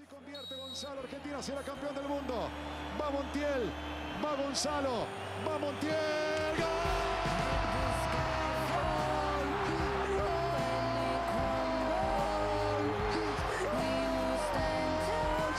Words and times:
Si 0.00 0.06
convierte 0.06 0.56
Gonzalo, 0.56 1.00
Argentina 1.02 1.42
será 1.42 1.60
campeón 1.60 1.94
del 1.94 2.08
mundo. 2.08 2.48
Va 2.98 3.10
Montiel, 3.10 3.70
va 4.24 4.34
Gonzalo, 4.34 5.04
va 5.46 5.58
Montiel. 5.58 6.56
¡Gol! 6.56 6.64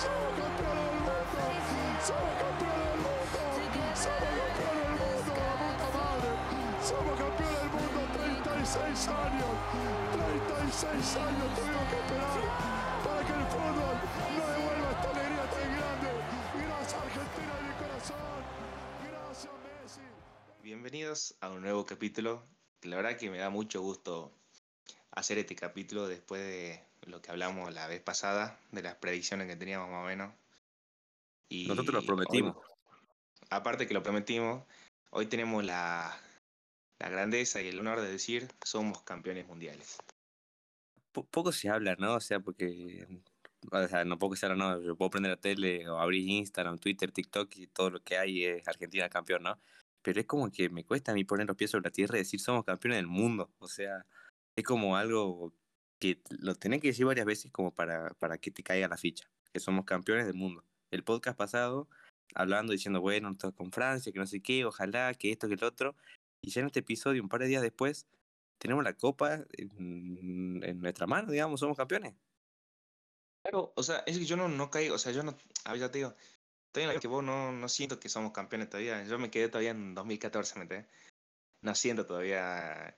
¡Somos 0.01 0.33
campeones 0.33 0.89
del 0.89 0.97
mundo! 1.05 1.37
¡Somos 2.01 2.33
campeones 2.41 2.87
del 2.89 2.97
mundo! 2.97 3.37
¡Somos 3.93 4.25
campeones 4.41 4.81
del 4.81 4.97
mundo! 4.97 5.37
¡La 5.37 5.53
puta 5.61 5.87
madre! 5.93 6.33
¡Somos 6.81 7.13
campeones 7.13 7.61
del 7.61 7.69
mundo! 7.77 8.09
36 8.17 9.05
años. 9.05 9.53
36 10.17 11.17
años 11.29 11.45
tuvimos 11.53 11.85
que 11.91 11.97
esperar 12.01 12.80
que 13.31 13.39
el 13.39 13.45
fútbol 13.47 13.75
nos 14.37 14.47
devuelva 14.47 14.91
esta 14.91 15.09
alegría 15.11 15.49
tan 15.49 15.77
grande. 15.77 16.09
Gracias 16.65 17.01
Argentina 17.01 17.55
de 17.55 17.63
mi 17.63 17.73
corazón. 17.75 18.17
Gracias 19.09 19.53
Messi. 19.63 20.01
Bienvenidos 20.63 21.35
a 21.41 21.49
un 21.49 21.61
nuevo 21.61 21.85
capítulo. 21.85 22.43
La 22.83 22.95
verdad 22.97 23.17
que 23.17 23.29
me 23.29 23.37
da 23.37 23.49
mucho 23.49 23.81
gusto 23.81 24.31
hacer 25.11 25.37
este 25.37 25.55
capítulo 25.55 26.07
después 26.07 26.41
de 26.41 26.83
lo 27.07 27.21
que 27.21 27.31
hablamos 27.31 27.73
la 27.73 27.87
vez 27.87 28.01
pasada, 28.01 28.59
de 28.71 28.81
las 28.81 28.95
predicciones 28.95 29.47
que 29.47 29.55
teníamos 29.55 29.89
más 29.89 30.03
o 30.03 30.07
menos. 30.07 30.33
Y 31.49 31.67
Nosotros 31.67 31.93
lo 32.03 32.05
prometimos. 32.05 32.55
hoy- 32.55 32.63
aparte 33.49 33.87
que 33.87 33.93
lo 33.93 34.03
prometimos, 34.03 34.63
hoy 35.11 35.25
tenemos 35.27 35.63
la, 35.63 36.17
la 36.99 37.09
grandeza 37.09 37.61
y 37.61 37.67
el 37.69 37.79
honor 37.79 38.01
de 38.01 38.11
decir 38.11 38.47
somos 38.63 39.01
campeones 39.03 39.47
mundiales. 39.47 39.97
Po- 41.11 41.25
poco 41.25 41.51
se 41.51 41.69
habla, 41.69 41.95
¿no? 41.99 42.15
O 42.15 42.19
sea, 42.19 42.39
porque. 42.39 43.07
O 43.71 43.87
sea, 43.87 44.05
no 44.05 44.17
poco 44.17 44.35
se 44.35 44.45
habla, 44.45 44.57
no. 44.57 44.81
Yo 44.81 44.95
puedo 44.95 45.11
prender 45.11 45.31
la 45.31 45.37
tele 45.37 45.87
o 45.87 45.97
abrir 45.99 46.27
Instagram, 46.27 46.79
Twitter, 46.79 47.11
TikTok 47.11 47.55
y 47.57 47.67
todo 47.67 47.91
lo 47.91 47.99
que 48.01 48.17
hay 48.17 48.43
es 48.45 48.67
Argentina 48.67 49.07
campeón, 49.09 49.43
¿no? 49.43 49.59
Pero 50.01 50.19
es 50.19 50.25
como 50.25 50.49
que 50.51 50.69
me 50.69 50.83
cuesta 50.83 51.11
a 51.11 51.15
mí 51.15 51.23
poner 51.23 51.47
los 51.47 51.55
pies 51.55 51.71
sobre 51.71 51.83
la 51.85 51.91
tierra 51.91 52.15
y 52.17 52.21
decir 52.21 52.39
somos 52.39 52.65
campeones 52.65 52.97
del 52.97 53.07
mundo. 53.07 53.51
O 53.59 53.67
sea, 53.67 54.05
es 54.55 54.63
como 54.63 54.97
algo 54.97 55.53
que 55.99 56.19
lo 56.39 56.55
tenés 56.55 56.81
que 56.81 56.87
decir 56.87 57.05
varias 57.05 57.27
veces 57.27 57.51
como 57.51 57.71
para, 57.71 58.09
para 58.15 58.39
que 58.39 58.49
te 58.49 58.63
caiga 58.63 58.87
la 58.87 58.97
ficha. 58.97 59.29
Que 59.53 59.59
somos 59.59 59.85
campeones 59.85 60.25
del 60.25 60.33
mundo. 60.33 60.63
El 60.89 61.03
podcast 61.03 61.37
pasado, 61.37 61.87
hablando, 62.33 62.73
diciendo, 62.73 62.99
bueno, 62.99 63.29
esto 63.29 63.53
con 63.53 63.71
Francia, 63.71 64.11
que 64.11 64.17
no 64.17 64.25
sé 64.25 64.41
qué, 64.41 64.65
ojalá, 64.65 65.13
que 65.13 65.31
esto, 65.31 65.47
que 65.47 65.53
el 65.53 65.63
otro. 65.63 65.95
Y 66.41 66.49
ya 66.49 66.61
en 66.61 66.67
este 66.67 66.79
episodio, 66.79 67.21
un 67.21 67.29
par 67.29 67.41
de 67.41 67.47
días 67.47 67.61
después, 67.61 68.07
tenemos 68.61 68.83
la 68.83 68.93
copa 68.93 69.43
en, 69.53 70.61
en 70.63 70.79
nuestra 70.79 71.07
mano, 71.07 71.31
digamos, 71.31 71.59
somos 71.59 71.75
campeones. 71.75 72.13
Claro, 73.43 73.73
o 73.75 73.81
sea, 73.81 74.03
es 74.05 74.19
que 74.19 74.25
yo 74.25 74.37
no, 74.37 74.47
no 74.47 74.69
caigo, 74.69 74.93
o 74.93 74.99
sea, 74.99 75.11
yo 75.11 75.23
no, 75.23 75.35
a 75.65 75.71
ver, 75.71 75.81
ya 75.81 75.91
te 75.91 75.97
digo, 75.97 76.15
todavía 76.71 76.99
que 76.99 77.07
vos 77.07 77.23
no, 77.23 77.51
no 77.51 77.67
siento 77.67 77.99
que 77.99 78.07
somos 78.07 78.31
campeones 78.33 78.69
todavía, 78.69 79.03
yo 79.03 79.17
me 79.17 79.31
quedé 79.31 79.49
todavía 79.49 79.71
en 79.71 79.95
2014, 79.95 80.59
¿me 80.59 80.63
entiendes? 80.63 80.91
No 81.63 81.73
siento 81.73 82.05
todavía 82.05 82.95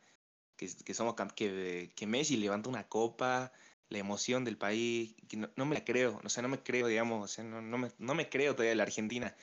que, 0.57 0.67
que 0.83 0.93
somos 0.93 1.15
que, 1.33 1.93
que 1.95 2.07
Messi 2.07 2.35
levantó 2.35 2.69
una 2.69 2.89
copa, 2.89 3.53
la 3.87 3.99
emoción 3.99 4.43
del 4.43 4.57
país, 4.57 5.15
que 5.29 5.37
no, 5.37 5.49
no 5.55 5.65
me 5.65 5.75
la 5.75 5.85
creo, 5.85 6.19
o 6.21 6.29
sea, 6.29 6.43
no 6.43 6.49
me 6.49 6.61
creo, 6.61 6.87
digamos, 6.87 7.23
o 7.23 7.33
sea, 7.33 7.45
no, 7.45 7.61
no, 7.61 7.77
me, 7.77 7.89
no 7.99 8.13
me 8.13 8.27
creo 8.27 8.53
todavía 8.53 8.75
la 8.75 8.83
Argentina, 8.83 9.33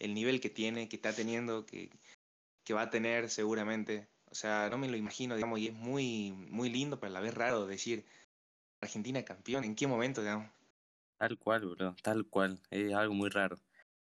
el 0.00 0.12
nivel 0.12 0.40
que 0.40 0.50
tiene, 0.50 0.88
que 0.88 0.96
está 0.96 1.12
teniendo, 1.12 1.66
que, 1.66 1.90
que 2.64 2.74
va 2.74 2.82
a 2.82 2.90
tener 2.90 3.30
seguramente, 3.30 4.08
o 4.30 4.34
sea, 4.34 4.68
no 4.70 4.78
me 4.78 4.88
lo 4.88 4.96
imagino, 4.96 5.34
digamos, 5.36 5.58
y 5.60 5.68
es 5.68 5.74
muy, 5.74 6.32
muy 6.32 6.70
lindo, 6.70 6.98
pero 7.00 7.10
a 7.10 7.14
la 7.14 7.20
vez 7.20 7.34
raro 7.34 7.66
decir 7.66 8.06
Argentina 8.80 9.24
campeón, 9.24 9.64
¿en 9.64 9.76
qué 9.76 9.86
momento, 9.88 10.22
digamos? 10.22 10.50
Tal 11.16 11.38
cual, 11.38 11.66
bro, 11.66 11.96
tal 12.02 12.26
cual. 12.28 12.60
Es 12.70 12.92
algo 12.94 13.14
muy 13.14 13.28
raro. 13.30 13.56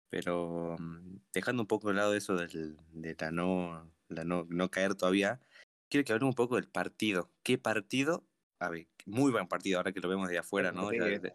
Pero 0.10 0.78
mm, 0.80 1.18
dejando 1.34 1.64
un 1.64 1.68
poco 1.68 1.90
de 1.90 1.96
lado 1.96 2.16
eso 2.16 2.36
del, 2.36 2.78
de 2.94 3.16
la 3.20 3.32
no, 3.32 3.92
la 4.10 4.26
no, 4.26 4.46
no 4.50 4.72
caer 4.72 4.96
todavía, 4.96 5.42
quiero 5.90 6.06
que 6.06 6.14
hablemos 6.14 6.34
un 6.34 6.36
poco 6.38 6.56
del 6.56 6.70
partido. 6.70 7.34
¿Qué 7.44 7.58
partido? 7.58 8.28
A 8.60 8.70
ver, 8.70 8.90
muy 9.06 9.32
buen 9.32 9.48
partido 9.48 9.80
ahora 9.80 9.94
que 9.94 10.02
lo 10.02 10.10
vemos 10.10 10.30
de 10.30 10.38
afuera, 10.40 10.72
¿no? 10.74 10.90
De- 10.90 11.34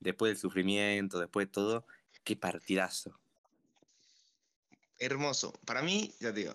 después 0.00 0.30
del 0.32 0.38
sufrimiento, 0.38 1.18
después 1.20 1.46
de 1.48 1.52
todo, 1.52 1.86
qué 2.24 2.36
partidazo. 2.36 3.20
hermoso. 4.98 5.52
Para 5.66 5.82
mí, 5.82 6.14
ya 6.20 6.32
te 6.32 6.40
digo, 6.40 6.54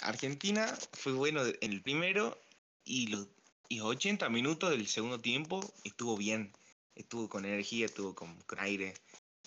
Argentina 0.00 0.66
fue 0.92 1.12
bueno 1.12 1.42
en 1.60 1.72
el 1.72 1.82
primero 1.82 2.38
y 2.84 3.08
los, 3.08 3.28
y 3.68 3.78
los 3.78 3.88
80 3.88 4.28
minutos 4.28 4.70
del 4.70 4.86
segundo 4.86 5.20
tiempo 5.20 5.60
estuvo 5.84 6.16
bien. 6.16 6.52
Estuvo 6.94 7.28
con 7.28 7.44
energía, 7.44 7.86
estuvo 7.86 8.14
con, 8.14 8.36
con 8.42 8.60
aire, 8.60 8.94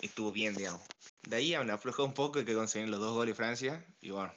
estuvo 0.01 0.31
bien, 0.31 0.55
digamos. 0.55 0.81
De 1.23 1.37
ahí 1.37 1.55
me 1.63 1.71
aflojó 1.71 2.03
un 2.03 2.13
poco 2.13 2.43
que 2.43 2.53
consiguieron 2.53 2.91
los 2.91 2.99
dos 2.99 3.13
goles 3.13 3.35
Francia 3.35 3.85
y 4.01 4.09
bueno, 4.09 4.33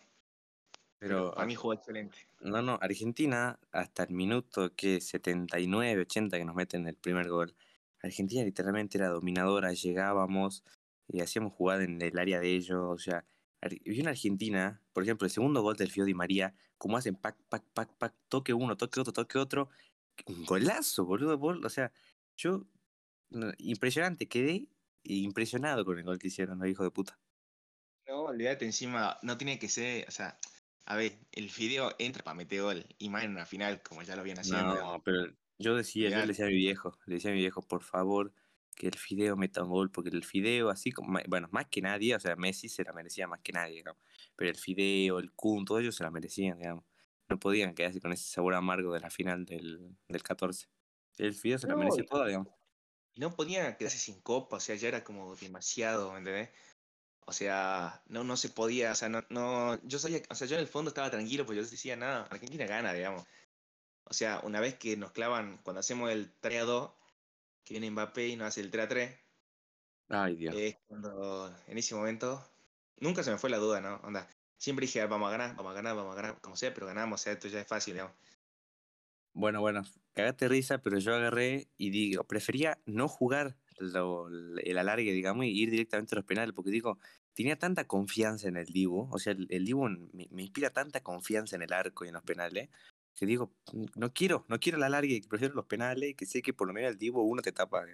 Pero 0.98 1.32
para 1.32 1.46
mí 1.46 1.54
jugó 1.54 1.74
excelente. 1.74 2.18
No, 2.40 2.62
no, 2.62 2.78
Argentina 2.80 3.58
hasta 3.72 4.04
el 4.04 4.10
minuto 4.10 4.74
que 4.74 5.00
79, 5.00 6.02
80 6.02 6.38
que 6.38 6.44
nos 6.44 6.54
meten 6.54 6.86
el 6.86 6.96
primer 6.96 7.28
gol. 7.28 7.54
Argentina 8.02 8.42
literalmente 8.44 8.96
era 8.96 9.08
dominadora, 9.08 9.72
llegábamos 9.72 10.64
y 11.08 11.20
hacíamos 11.20 11.52
jugada 11.52 11.84
en 11.84 12.00
el 12.00 12.18
área 12.18 12.40
de 12.40 12.54
ellos, 12.54 12.80
o 12.80 12.98
sea, 12.98 13.24
vi 13.84 14.00
una 14.00 14.10
Argentina, 14.10 14.82
por 14.92 15.02
ejemplo, 15.02 15.26
el 15.26 15.30
segundo 15.32 15.62
gol 15.62 15.76
del 15.76 15.90
Fio 15.90 16.04
Di 16.04 16.14
María, 16.14 16.54
como 16.78 16.96
hacen 16.96 17.16
pac, 17.16 17.36
pac, 17.48 17.64
pac, 17.74 17.96
pac, 17.98 18.14
toque 18.28 18.54
uno, 18.54 18.76
toque 18.76 19.00
otro, 19.00 19.12
toque 19.12 19.38
otro, 19.38 19.68
un 20.26 20.44
golazo, 20.46 21.04
boludo, 21.06 21.38
bol- 21.38 21.64
o 21.64 21.70
sea, 21.70 21.92
yo, 22.36 22.66
impresionante, 23.58 24.28
quedé 24.28 24.68
impresionado 25.04 25.84
con 25.84 25.98
el 25.98 26.04
gol 26.04 26.18
que 26.18 26.28
hicieron 26.28 26.58
los 26.60 26.68
hijos 26.68 26.84
de 26.86 26.90
puta. 26.92 27.20
No, 28.06 28.24
olvídate 28.24 28.64
encima, 28.66 29.18
no 29.22 29.38
tiene 29.38 29.58
que 29.58 29.68
ser, 29.70 30.06
o 30.08 30.10
sea, 30.10 30.38
a 30.84 30.96
ver, 30.96 31.26
el 31.32 31.50
Fideo 31.50 31.94
entra 31.98 32.22
para 32.22 32.34
meter 32.34 32.60
gol 32.62 32.86
y 32.98 33.08
más 33.08 33.24
en 33.24 33.30
una 33.30 33.46
final, 33.46 33.82
como 33.82 34.02
ya 34.02 34.16
lo 34.16 34.22
vienen 34.22 34.40
haciendo. 34.42 34.76
No, 34.78 35.02
pero 35.04 35.26
yo 35.58 35.76
decía, 35.76 36.10
yo 36.10 36.22
le 36.22 36.28
decía 36.28 36.46
a 36.46 36.48
mi 36.48 36.54
viejo, 36.56 36.98
le 37.06 37.16
decía 37.16 37.30
a 37.30 37.34
mi 37.34 37.40
viejo, 37.40 37.60
por 37.62 37.82
favor, 37.82 38.32
que 38.74 38.88
el 38.88 38.96
Fideo 38.96 39.36
meta 39.36 39.62
un 39.62 39.70
gol, 39.70 39.90
porque 39.90 40.10
el 40.10 40.24
Fideo, 40.24 40.70
así 40.70 40.92
como, 40.92 41.18
bueno, 41.28 41.48
más 41.50 41.66
que 41.66 41.82
nadie, 41.82 42.14
o 42.14 42.20
sea, 42.20 42.36
Messi 42.36 42.68
se 42.68 42.84
la 42.84 42.92
merecía 42.92 43.26
más 43.26 43.40
que 43.40 43.52
nadie, 43.52 43.76
digamos, 43.76 44.00
pero 44.36 44.50
el 44.50 44.56
Fideo, 44.56 45.18
el 45.18 45.32
Kun, 45.32 45.64
todos 45.64 45.82
ellos 45.82 45.96
se 45.96 46.04
la 46.04 46.10
merecían, 46.10 46.58
digamos. 46.58 46.84
No 47.28 47.38
podían 47.38 47.74
quedarse 47.74 48.00
con 48.00 48.12
ese 48.12 48.24
sabor 48.24 48.54
amargo 48.54 48.92
de 48.92 49.00
la 49.00 49.10
final 49.10 49.44
del, 49.44 49.96
del 50.08 50.22
14. 50.22 50.66
El 51.18 51.34
Fideo 51.34 51.58
se 51.58 51.66
la 51.66 51.74
No, 51.74 51.80
merecía 51.80 52.04
toda, 52.04 52.26
digamos. 52.26 52.48
Y 53.14 53.20
no 53.20 53.34
podían 53.34 53.76
quedarse 53.76 53.98
sin 53.98 54.20
copa, 54.20 54.56
o 54.56 54.60
sea, 54.60 54.74
ya 54.76 54.88
era 54.88 55.04
como 55.04 55.36
demasiado, 55.36 56.12
¿me 56.12 56.18
entendés? 56.18 56.50
O 57.26 57.32
sea, 57.32 58.02
no, 58.06 58.24
no 58.24 58.36
se 58.36 58.48
podía, 58.48 58.92
o 58.92 58.94
sea, 58.94 59.08
no, 59.08 59.22
no, 59.28 59.80
yo 59.84 59.98
sabía, 59.98 60.22
o 60.28 60.34
sea, 60.34 60.48
yo 60.48 60.56
en 60.56 60.62
el 60.62 60.66
fondo 60.66 60.88
estaba 60.88 61.10
tranquilo, 61.10 61.46
pues 61.46 61.56
yo 61.56 61.62
decía, 61.62 61.96
nada, 61.96 62.26
Argentina 62.30 62.66
gana, 62.66 62.92
digamos. 62.92 63.24
O 64.04 64.12
sea, 64.12 64.40
una 64.42 64.58
vez 64.60 64.74
que 64.76 64.96
nos 64.96 65.12
clavan, 65.12 65.58
cuando 65.62 65.80
hacemos 65.80 66.10
el 66.10 66.32
3 66.40 66.62
a 66.62 66.64
2, 66.64 66.90
que 67.70 67.74
viene 67.74 67.90
Mbappé 67.92 68.26
y 68.28 68.36
nos 68.36 68.48
hace 68.48 68.60
el 68.62 68.70
3 68.72 68.84
a 68.86 68.88
3, 68.88 69.20
Ay, 70.08 70.36
Dios. 70.36 70.58
es 70.64 70.76
cuando, 70.86 71.54
en 71.66 71.78
ese 71.78 71.94
momento, 71.94 72.44
nunca 72.98 73.22
se 73.22 73.30
me 73.30 73.38
fue 73.38 73.50
la 73.50 73.58
duda, 73.58 73.80
¿no? 73.80 73.96
Onda, 74.04 74.28
siempre 74.58 74.86
dije, 74.86 75.04
vamos 75.06 75.28
a 75.28 75.32
ganar, 75.32 75.56
vamos 75.56 75.72
a 75.72 75.74
ganar, 75.74 75.96
vamos 75.96 76.12
a 76.12 76.16
ganar, 76.22 76.40
como 76.40 76.56
sea, 76.56 76.74
pero 76.74 76.86
ganamos, 76.86 77.20
o 77.20 77.24
sea, 77.24 77.32
esto 77.34 77.48
ya 77.48 77.60
es 77.60 77.66
fácil, 77.68 77.94
digamos. 77.94 78.14
Bueno, 79.32 79.60
bueno, 79.60 79.82
cagate 80.12 80.48
risa, 80.48 80.78
pero 80.82 80.98
yo 80.98 81.14
agarré 81.14 81.70
y 81.76 81.90
digo, 81.90 82.24
prefería 82.24 82.80
no 82.86 83.06
jugar 83.08 83.56
lo- 83.78 84.28
el 84.28 84.76
alargue, 84.78 85.12
digamos, 85.12 85.44
y 85.46 85.50
ir 85.62 85.70
directamente 85.70 86.14
a 86.14 86.18
los 86.18 86.24
penales, 86.24 86.52
porque 86.54 86.70
digo, 86.72 86.98
tenía 87.32 87.56
tanta 87.58 87.86
confianza 87.86 88.48
en 88.48 88.56
el 88.56 88.66
Dibu, 88.66 89.08
o 89.10 89.18
sea, 89.18 89.32
el, 89.32 89.46
el 89.50 89.64
Dibu 89.64 89.88
me, 89.88 90.26
me 90.30 90.42
inspira 90.42 90.70
tanta 90.70 91.02
confianza 91.02 91.54
en 91.56 91.62
el 91.62 91.72
arco 91.72 92.04
y 92.04 92.08
en 92.08 92.14
los 92.14 92.24
penales, 92.24 92.70
que 93.14 93.26
digo, 93.26 93.52
no 93.96 94.12
quiero, 94.12 94.44
no 94.48 94.58
quiero 94.60 94.78
el 94.78 94.84
alargue, 94.84 95.20
prefiero 95.28 95.54
los 95.54 95.66
penales, 95.66 96.14
que 96.16 96.26
sé 96.26 96.42
que 96.42 96.54
por 96.54 96.66
lo 96.66 96.72
menos 96.72 96.90
el 96.92 96.98
Dibu 96.98 97.20
uno 97.22 97.42
te 97.42 97.52
tapa. 97.52 97.84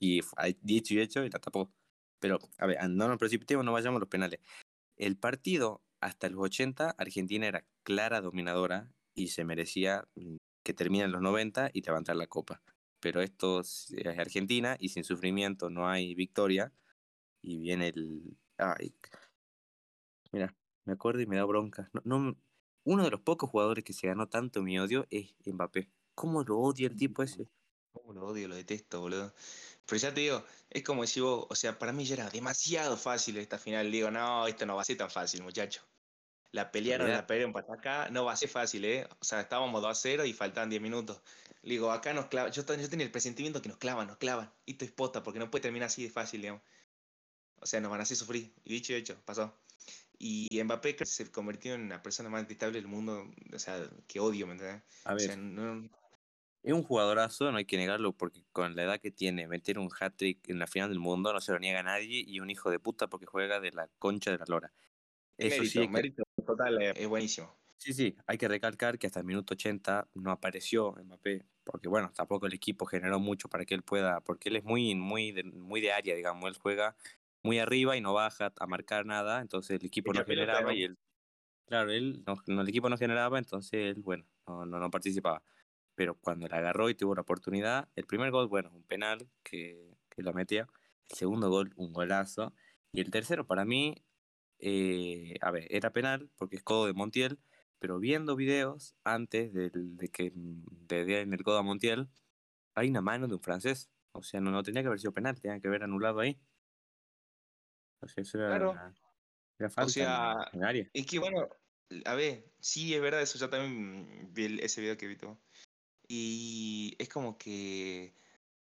Y 0.00 0.20
dicho 0.62 0.94
y 0.94 1.00
hecho, 1.00 1.24
y 1.24 1.30
la 1.30 1.38
tapó. 1.38 1.72
Pero, 2.18 2.38
a 2.58 2.66
ver, 2.66 2.78
no 2.90 3.08
nos 3.08 3.18
precipitemos, 3.18 3.64
no 3.64 3.72
vayamos 3.72 3.98
a 3.98 4.00
los 4.00 4.08
penales. 4.08 4.40
El 4.96 5.16
partido, 5.16 5.82
hasta 6.00 6.28
los 6.28 6.40
80, 6.40 6.90
Argentina 6.98 7.46
era 7.46 7.64
clara 7.84 8.20
dominadora 8.20 8.90
y 9.14 9.28
se 9.28 9.44
merecía 9.44 10.06
mm, 10.16 10.36
que 10.64 10.74
termine 10.74 11.04
en 11.04 11.12
los 11.12 11.22
90 11.22 11.70
y 11.72 11.82
levantar 11.82 12.16
la 12.16 12.26
copa. 12.26 12.62
Pero 13.00 13.20
esto 13.22 13.60
es 13.60 13.92
es 13.96 14.18
Argentina 14.18 14.76
y 14.80 14.88
sin 14.90 15.04
sufrimiento 15.04 15.70
no 15.70 15.88
hay 15.88 16.14
victoria. 16.14 16.72
Y 17.42 17.58
viene 17.58 17.88
el. 17.88 18.38
Ay. 18.58 18.94
Mira, 20.32 20.54
me 20.84 20.92
acuerdo 20.92 21.20
y 21.22 21.26
me 21.26 21.36
da 21.36 21.44
bronca. 21.44 21.88
No, 21.92 22.02
no- 22.04 22.36
uno 22.84 23.04
de 23.04 23.10
los 23.10 23.20
pocos 23.20 23.50
jugadores 23.50 23.84
que 23.84 23.92
se 23.92 24.06
ganó 24.06 24.28
tanto 24.28 24.62
mi 24.62 24.78
odio 24.78 25.06
es 25.10 25.34
Mbappé. 25.44 25.90
¿Cómo 26.14 26.44
lo 26.44 26.58
odia 26.58 26.86
el 26.86 26.96
tipo 26.96 27.22
ese? 27.22 27.48
Cómo 27.92 28.12
lo 28.12 28.26
odio, 28.26 28.48
lo 28.48 28.54
detesto, 28.54 29.00
boludo. 29.00 29.34
Pero 29.86 30.00
ya 30.00 30.14
te 30.14 30.20
digo, 30.20 30.44
es 30.70 30.82
como 30.82 31.02
decir 31.02 31.22
vos, 31.22 31.46
o 31.48 31.54
sea, 31.54 31.78
para 31.78 31.92
mí 31.92 32.04
ya 32.04 32.14
era 32.14 32.30
demasiado 32.30 32.96
fácil 32.96 33.36
esta 33.38 33.58
final. 33.58 33.90
Digo, 33.90 34.10
no, 34.10 34.46
esto 34.46 34.66
no 34.66 34.76
va 34.76 34.82
a 34.82 34.84
ser 34.84 34.96
tan 34.96 35.10
fácil, 35.10 35.42
muchacho. 35.42 35.82
La 36.52 36.70
pelearon, 36.70 37.10
la 37.10 37.26
pelearon 37.26 37.52
para 37.52 37.74
acá. 37.74 38.08
No 38.10 38.24
va 38.24 38.32
a 38.32 38.36
ser 38.36 38.48
fácil, 38.48 38.84
¿eh? 38.84 39.08
O 39.20 39.24
sea, 39.24 39.40
estábamos 39.40 39.82
2 39.82 39.90
a 39.90 39.94
0 39.94 40.24
y 40.24 40.32
faltaban 40.32 40.70
10 40.70 40.80
minutos. 40.80 41.20
Digo, 41.62 41.90
acá 41.90 42.14
nos 42.14 42.26
clavan. 42.26 42.52
Yo 42.52 42.64
tenía 42.64 43.04
el 43.04 43.10
presentimiento 43.10 43.60
que 43.60 43.68
nos 43.68 43.78
clavan, 43.78 44.06
nos 44.06 44.18
clavan. 44.18 44.52
Y 44.64 44.72
esto 44.72 44.84
es 44.84 44.92
posta, 44.92 45.22
porque 45.22 45.38
no 45.40 45.50
puede 45.50 45.62
terminar 45.62 45.86
así 45.86 46.04
de 46.04 46.10
fácil, 46.10 46.42
digamos. 46.42 46.62
O 47.60 47.66
sea, 47.66 47.80
nos 47.80 47.90
van 47.90 48.00
a 48.00 48.02
hacer 48.04 48.16
sufrir. 48.16 48.54
Y 48.64 48.74
dicho 48.74 48.92
y 48.92 48.96
hecho, 48.96 49.16
pasó. 49.24 49.52
Y 50.18 50.62
Mbappé 50.62 50.96
se 51.04 51.30
convirtió 51.30 51.74
en 51.74 51.88
la 51.88 52.02
persona 52.02 52.28
más 52.30 52.42
detestable 52.42 52.78
del 52.78 52.88
mundo. 52.88 53.30
O 53.52 53.58
sea, 53.58 53.88
que 54.06 54.20
odio, 54.20 54.46
¿me 54.46 54.52
entiendes? 54.52 54.82
A 55.04 55.14
O 55.14 55.18
ver, 55.18 55.20
sea, 55.20 55.36
no, 55.36 55.88
es 56.62 56.72
un 56.72 56.82
jugadorazo, 56.82 57.50
no 57.52 57.58
hay 57.58 57.66
que 57.66 57.76
negarlo, 57.76 58.16
porque 58.16 58.44
con 58.52 58.74
la 58.74 58.84
edad 58.84 59.00
que 59.00 59.10
tiene, 59.10 59.46
meter 59.48 59.78
un 59.78 59.90
hat-trick 59.98 60.48
en 60.48 60.58
la 60.58 60.66
final 60.66 60.88
del 60.90 60.98
mundo 60.98 61.32
no 61.32 61.40
se 61.40 61.52
lo 61.52 61.58
niega 61.58 61.80
a 61.80 61.82
nadie 61.82 62.24
y 62.26 62.40
un 62.40 62.48
hijo 62.50 62.70
de 62.70 62.80
puta 62.80 63.08
porque 63.08 63.26
juega 63.26 63.60
de 63.60 63.70
la 63.72 63.88
concha 63.98 64.30
de 64.30 64.38
la 64.38 64.46
lora. 64.48 64.72
Eso 65.38 65.64
mérito, 65.64 65.64
sí, 65.64 65.88
que- 65.92 65.92
mérito 65.92 66.22
total, 66.46 66.80
eh, 66.82 66.92
es 66.96 67.08
buenísimo. 67.08 67.56
sí, 67.76 67.92
sí, 67.92 68.16
hay 68.26 68.38
que 68.38 68.48
recalcar 68.48 68.98
que 68.98 69.06
hasta 69.06 69.20
el 69.20 69.26
minuto 69.26 69.54
80 69.54 70.08
no 70.14 70.30
apareció 70.30 70.92
Mbappé, 70.92 71.46
porque 71.64 71.88
bueno, 71.88 72.12
tampoco 72.14 72.46
el 72.46 72.54
equipo 72.54 72.86
generó 72.86 73.18
mucho 73.20 73.48
para 73.48 73.64
que 73.64 73.74
él 73.74 73.82
pueda, 73.82 74.20
porque 74.20 74.48
él 74.48 74.56
es 74.56 74.64
muy, 74.64 74.94
muy, 74.94 75.32
de, 75.32 75.44
muy 75.44 75.80
de 75.80 75.92
área, 75.92 76.14
digamos, 76.14 76.48
él 76.48 76.56
juega 76.60 76.96
muy 77.44 77.60
arriba 77.60 77.96
y 77.96 78.02
no 78.02 78.14
baja 78.14 78.52
a 78.58 78.66
marcar 78.68 79.06
nada, 79.06 79.42
entonces 79.42 79.80
el 79.80 79.86
equipo 79.86 80.14
no 80.14 80.24
generaba 80.24 80.74
y 80.74 80.84
él, 80.84 80.98
claro, 81.66 81.90
él, 81.92 82.22
no, 82.26 82.36
no, 82.48 82.62
el 82.62 82.68
equipo 82.68 82.88
no 82.90 82.96
generaba, 82.98 83.38
entonces 83.38 83.72
él, 83.96 84.02
bueno, 84.02 84.26
no, 84.46 84.66
no, 84.66 84.78
no 84.78 84.90
participaba. 84.90 85.42
Pero 85.94 86.16
cuando 86.20 86.48
la 86.48 86.58
agarró 86.58 86.90
y 86.90 86.94
tuvo 86.96 87.14
la 87.14 87.22
oportunidad, 87.22 87.90
el 87.96 88.06
primer 88.06 88.30
gol, 88.32 88.48
bueno, 88.48 88.70
un 88.74 88.84
penal 88.84 89.30
que, 89.44 89.96
que 90.10 90.22
lo 90.22 90.32
metía, 90.32 90.68
el 91.10 91.16
segundo 91.16 91.50
gol, 91.50 91.72
un 91.76 91.92
golazo, 91.92 92.54
y 92.92 93.00
el 93.00 93.10
tercero 93.10 93.46
para 93.46 93.64
mí, 93.64 94.04
eh, 94.58 95.36
a 95.42 95.50
ver, 95.50 95.66
era 95.70 95.92
penal 95.92 96.30
porque 96.36 96.56
es 96.56 96.62
codo 96.62 96.86
de 96.86 96.94
Montiel, 96.94 97.40
pero 97.78 97.98
viendo 97.98 98.36
videos 98.36 98.96
antes 99.04 99.52
del- 99.52 99.96
de, 99.96 100.08
que 100.10 100.32
de 100.34 101.20
en 101.20 101.32
el 101.34 101.42
codo 101.44 101.58
a 101.58 101.62
Montiel, 101.62 102.08
hay 102.74 102.88
una 102.90 103.00
mano 103.02 103.28
de 103.28 103.34
un 103.34 103.40
francés. 103.42 103.90
O 104.12 104.22
sea, 104.22 104.40
no, 104.40 104.50
no 104.50 104.62
tenía 104.62 104.82
que 104.82 104.88
haber 104.88 105.00
sido 105.00 105.12
penal, 105.12 105.40
tenía 105.40 105.60
que 105.60 105.68
haber 105.68 105.82
anulado 105.84 106.20
ahí. 106.20 106.40
O 108.04 108.08
sea, 108.08 108.22
eso 108.22 108.38
era, 108.38 108.48
Claro. 108.48 108.94
falta 109.70 109.86
sea, 109.86 110.48
en, 110.52 110.60
en 110.60 110.64
área. 110.64 110.90
Es 110.92 111.06
que 111.06 111.18
bueno, 111.18 111.48
a 112.04 112.14
ver, 112.14 112.52
sí 112.60 112.94
es 112.94 113.00
verdad, 113.00 113.22
eso 113.22 113.38
yo 113.38 113.48
también 113.50 114.30
vi 114.32 114.44
el- 114.44 114.60
ese 114.60 114.80
video 114.80 114.96
que 114.96 115.06
vi. 115.06 115.16
Y 116.08 116.96
es 116.98 117.08
como 117.08 117.38
que 117.38 118.14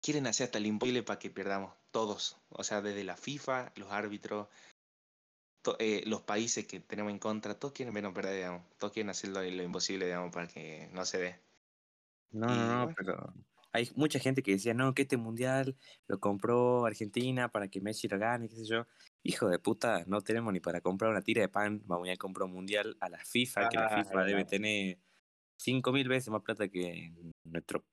quieren 0.02 0.28
hacer 0.28 0.46
hasta 0.46 0.58
el 0.58 0.66
imposible 0.66 1.04
para 1.04 1.20
que 1.20 1.30
perdamos, 1.30 1.74
todos. 1.92 2.38
O 2.50 2.64
sea, 2.64 2.82
desde 2.82 3.04
la 3.04 3.18
FIFA, 3.18 3.72
los 3.76 3.92
árbitros, 3.92 4.48
to- 5.62 5.78
eh, 5.80 6.04
los 6.06 6.22
países 6.22 6.66
que 6.66 6.80
tenemos 6.80 7.12
en 7.12 7.20
contra, 7.20 7.60
todos 7.60 7.74
quieren 7.74 7.94
vernos 7.94 8.14
perder, 8.14 8.36
digamos. 8.36 8.64
Todos 8.78 8.94
quieren 8.94 9.10
hacer 9.10 9.30
lo, 9.30 9.42
lo 9.44 9.64
imposible, 9.64 10.06
digamos, 10.06 10.34
para 10.34 10.48
que 10.48 10.90
no 10.92 11.06
se 11.06 11.18
dé. 11.20 11.40
No, 12.32 12.54
y 12.54 12.58
no, 12.58 12.66
no, 12.68 12.84
bueno. 12.86 12.94
pero 12.98 13.34
hay 13.72 13.90
mucha 13.96 14.20
gente 14.20 14.42
que 14.42 14.52
decía, 14.52 14.74
no, 14.74 14.94
que 14.94 15.04
este 15.04 15.18
mundial 15.18 15.78
lo 16.08 16.20
compró 16.20 16.86
Argentina 16.86 17.50
para 17.50 17.68
que 17.68 17.82
Messi 17.82 18.08
lo 18.08 18.18
gane, 18.18 18.50
qué 18.50 18.56
sé 18.56 18.66
yo. 18.66 18.88
Hijo 19.24 19.48
de 19.48 19.60
puta, 19.60 20.04
no 20.08 20.22
tenemos 20.22 20.52
ni 20.54 20.60
para 20.60 20.82
comprar 20.82 21.12
una 21.12 21.22
tira 21.22 21.42
de 21.42 21.50
pan, 21.50 21.82
vamos 21.86 22.10
a 22.10 22.16
comprar 22.18 22.48
un 22.48 22.54
mundial 22.54 22.98
a 23.00 23.10
la 23.10 23.24
FIFA, 23.24 23.70
que 23.70 23.78
la 23.78 24.04
FIFA 24.04 24.24
debe 24.26 24.46
tener 24.46 24.98
cinco 25.58 25.92
mil 25.92 26.08
veces 26.08 26.30
más 26.30 26.42
plata 26.42 26.68
que 26.68 27.14
nuestro 27.44 27.86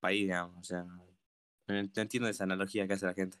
país, 0.00 0.22
digamos. 0.22 0.58
O 0.58 0.64
sea, 0.64 0.84
no, 0.84 1.76
entiendo 1.76 2.28
esa 2.28 2.44
analogía 2.44 2.86
que 2.86 2.94
hace 2.94 3.06
la 3.06 3.14
gente. 3.14 3.38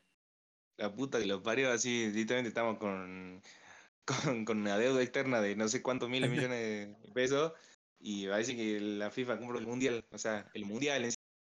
La 0.78 0.94
puta 0.94 1.18
que 1.18 1.26
los 1.26 1.42
parió, 1.42 1.72
así, 1.72 2.10
literalmente 2.12 2.48
estamos 2.48 2.78
con, 2.78 3.42
con, 4.04 4.44
con 4.44 4.60
una 4.60 4.78
deuda 4.78 5.02
externa 5.02 5.40
de 5.40 5.56
no 5.56 5.68
sé 5.68 5.82
cuántos 5.82 6.08
miles 6.08 6.30
millones 6.30 6.96
de 7.02 7.12
pesos 7.12 7.52
y 7.98 8.26
va 8.26 8.36
a 8.36 8.38
decir 8.38 8.56
que 8.56 8.78
la 8.78 9.10
FIFA 9.10 9.38
compra 9.38 9.58
el 9.58 9.66
mundial, 9.66 10.04
o 10.12 10.18
sea, 10.18 10.48
el 10.54 10.64
mundial 10.64 11.04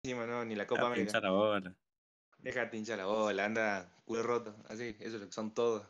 encima, 0.06 0.26
no, 0.26 0.44
ni 0.44 0.54
la 0.54 0.66
Copa 0.66 0.86
América. 0.86 1.04
pinchar 1.04 1.22
la 1.22 1.30
bola. 1.30 1.76
Déjate 2.38 2.76
hinchar 2.76 2.98
la 2.98 3.06
bola, 3.06 3.44
anda 3.44 3.92
culo 4.04 4.22
roto, 4.22 4.56
así, 4.68 4.96
eso 5.00 5.16
es 5.16 5.20
lo 5.20 5.26
que 5.26 5.32
son 5.32 5.52
todos. 5.52 5.88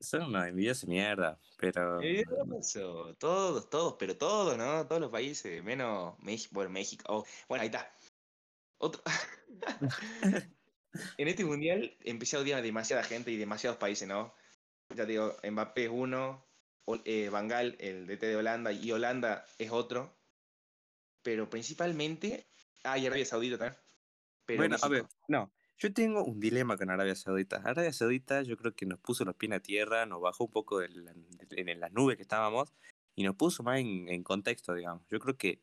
Son 0.00 0.22
una 0.22 0.48
envidiosa 0.48 0.86
mierda, 0.86 1.38
pero... 1.58 2.00
Eso, 2.00 3.14
todos, 3.18 3.68
todos, 3.68 3.96
pero 3.98 4.16
todos, 4.16 4.56
¿no? 4.56 4.86
Todos 4.86 5.00
los 5.00 5.10
países, 5.10 5.62
menos 5.62 6.18
México, 6.20 6.54
bueno, 6.54 6.70
México. 6.70 7.04
oh, 7.08 7.24
bueno, 7.48 7.62
ahí 7.62 7.68
está. 7.68 7.92
Otro. 8.78 9.02
en 11.18 11.28
este 11.28 11.44
mundial 11.44 11.96
empecé 12.00 12.36
a 12.36 12.40
odiar 12.40 12.58
a 12.58 12.62
demasiada 12.62 13.02
gente 13.02 13.30
y 13.30 13.36
demasiados 13.36 13.78
países, 13.78 14.08
¿no? 14.08 14.34
Ya 14.90 15.06
te 15.06 15.12
digo, 15.12 15.36
Mbappé 15.42 15.84
es 15.84 15.90
uno, 15.92 16.44
eh, 17.04 17.28
Van 17.30 17.48
Gaal, 17.48 17.76
el 17.78 18.06
DT 18.06 18.26
de 18.26 18.36
Holanda, 18.36 18.72
y 18.72 18.90
Holanda 18.92 19.44
es 19.58 19.70
otro. 19.70 20.16
Pero 21.22 21.48
principalmente. 21.48 22.51
Ah, 22.84 22.98
y 22.98 23.06
Arabia 23.06 23.24
Saudita 23.24 23.58
también. 23.58 23.80
Pero 24.46 24.58
bueno, 24.58 24.76
a 24.80 24.88
ver, 24.88 25.06
no. 25.28 25.52
Yo 25.78 25.92
tengo 25.92 26.24
un 26.24 26.38
dilema 26.38 26.76
con 26.76 26.90
Arabia 26.90 27.14
Saudita. 27.16 27.56
Arabia 27.64 27.92
Saudita 27.92 28.42
yo 28.42 28.56
creo 28.56 28.74
que 28.74 28.86
nos 28.86 29.00
puso 29.00 29.24
los 29.24 29.34
pies 29.34 29.48
en 29.48 29.54
la 29.54 29.60
tierra, 29.60 30.06
nos 30.06 30.20
bajó 30.20 30.44
un 30.44 30.50
poco 30.50 30.82
en 30.82 31.04
las 31.80 31.92
nubes 31.92 32.16
que 32.16 32.22
estábamos 32.22 32.72
y 33.14 33.24
nos 33.24 33.34
puso 33.34 33.62
más 33.62 33.80
en, 33.80 34.08
en 34.08 34.22
contexto, 34.22 34.74
digamos. 34.74 35.04
Yo 35.08 35.18
creo 35.18 35.36
que 35.36 35.60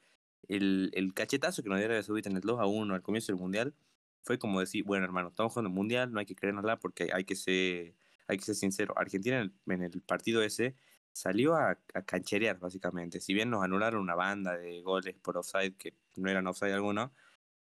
el, 0.47 0.91
el 0.93 1.13
cachetazo 1.13 1.63
que 1.63 1.69
nos 1.69 1.77
dio 1.77 1.85
Arabia 1.85 2.03
Saudita 2.03 2.29
en 2.29 2.35
el 2.35 2.41
2 2.41 2.59
a 2.59 2.65
1 2.65 2.95
al 2.95 3.01
comienzo 3.01 3.31
del 3.31 3.39
Mundial 3.39 3.73
fue 4.21 4.37
como 4.37 4.59
decir, 4.59 4.83
bueno 4.83 5.05
hermano, 5.05 5.29
estamos 5.29 5.53
jugando 5.53 5.69
el 5.69 5.75
Mundial, 5.75 6.11
no 6.11 6.19
hay 6.19 6.25
que 6.25 6.35
creérnosla 6.35 6.77
porque 6.79 7.09
hay 7.13 7.23
que 7.23 7.35
ser, 7.35 7.95
hay 8.27 8.37
que 8.37 8.43
ser 8.43 8.55
sincero. 8.55 8.93
Argentina 8.97 9.37
en 9.41 9.53
el, 9.67 9.73
en 9.73 9.83
el 9.83 10.01
partido 10.01 10.41
ese 10.41 10.75
salió 11.19 11.55
a, 11.55 11.77
a 11.93 12.01
cancherear 12.03 12.57
básicamente. 12.59 13.19
Si 13.19 13.33
bien 13.33 13.49
nos 13.49 13.63
anularon 13.63 14.01
una 14.01 14.15
banda 14.15 14.57
de 14.57 14.81
goles 14.81 15.15
por 15.21 15.37
offside 15.37 15.75
que 15.75 15.93
no 16.15 16.29
eran 16.29 16.47
offside 16.47 16.73
alguno, 16.73 17.11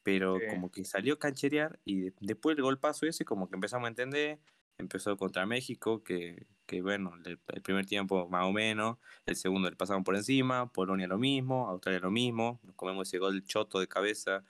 pero 0.03 0.39
Sí. 0.39 0.47
como 0.49 0.71
que 0.71 0.83
salió 0.85 1.13
a 1.13 1.19
cancherear 1.19 1.79
y 1.85 2.01
de- 2.01 2.13
después 2.19 2.57
el 2.57 2.63
gol 2.63 2.79
paso 2.79 3.05
ese 3.05 3.25
como 3.25 3.47
que 3.49 3.55
empezamos 3.55 3.85
a 3.85 3.89
entender, 3.89 4.39
empezó 4.79 5.15
contra 5.17 5.45
México, 5.45 6.03
que, 6.03 6.47
que 6.65 6.81
bueno, 6.81 7.13
el, 7.25 7.39
el 7.47 7.61
primer 7.61 7.85
tiempo 7.85 8.27
más 8.27 8.43
o 8.45 8.51
menos, 8.51 8.97
el 9.27 9.35
segundo 9.35 9.69
le 9.69 9.75
pasamos 9.75 10.03
por 10.03 10.15
encima, 10.15 10.71
Polonia 10.73 11.07
lo 11.07 11.19
mismo, 11.19 11.69
Australia 11.69 11.99
lo 11.99 12.11
mismo, 12.11 12.59
nos 12.63 12.75
comemos 12.75 13.07
ese 13.07 13.19
gol 13.19 13.43
choto 13.45 13.79
de 13.79 13.87
cabeza, 13.87 14.43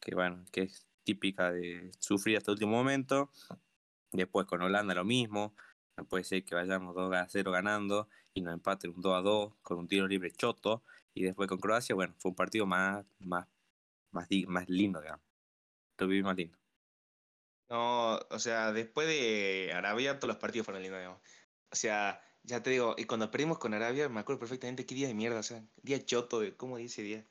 que 0.00 0.14
bueno, 0.14 0.44
que 0.52 0.62
es 0.64 0.86
típica 1.02 1.50
de 1.50 1.90
sufrir 1.98 2.36
hasta 2.36 2.50
el 2.50 2.56
último 2.56 2.72
momento, 2.72 3.30
después 4.12 4.46
con 4.46 4.60
Holanda 4.62 4.94
lo 4.94 5.04
mismo, 5.04 5.54
no 5.96 6.04
puede 6.04 6.24
ser 6.24 6.44
que 6.44 6.54
vayamos 6.54 6.94
2 6.94 7.12
a 7.14 7.26
0 7.28 7.50
ganando 7.50 8.08
nos 8.36 8.54
empaten 8.54 8.92
un 8.94 9.00
2 9.00 9.14
a 9.18 9.20
2 9.22 9.54
con 9.62 9.78
un 9.78 9.88
tiro 9.88 10.06
libre 10.06 10.30
choto, 10.32 10.82
y 11.14 11.24
después 11.24 11.48
con 11.48 11.58
Croacia, 11.58 11.94
bueno, 11.94 12.14
fue 12.18 12.30
un 12.30 12.36
partido 12.36 12.66
más, 12.66 13.04
más 13.18 13.46
más, 14.12 14.28
más 14.48 14.68
lindo, 14.68 15.00
digamos. 15.00 15.24
Lo 15.98 16.06
viví 16.08 16.22
más 16.22 16.36
lindo. 16.36 16.58
No, 17.68 18.16
o 18.30 18.38
sea, 18.38 18.72
después 18.72 19.06
de 19.06 19.72
Arabia, 19.72 20.18
todos 20.18 20.28
los 20.28 20.38
partidos 20.38 20.64
fueron 20.64 20.82
lindos, 20.82 20.98
digamos. 21.00 21.20
O 21.70 21.76
sea, 21.76 22.20
ya 22.42 22.62
te 22.62 22.70
digo, 22.70 22.96
y 22.98 23.04
cuando 23.04 23.30
perdimos 23.30 23.58
con 23.58 23.74
Arabia, 23.74 24.08
me 24.08 24.20
acuerdo 24.20 24.40
perfectamente 24.40 24.86
qué 24.86 24.94
día 24.94 25.06
de 25.06 25.14
mierda, 25.14 25.38
o 25.38 25.42
sea, 25.44 25.64
día 25.76 26.04
choto, 26.04 26.40
cómo 26.56 26.78
dice 26.78 27.02
día. 27.02 27.28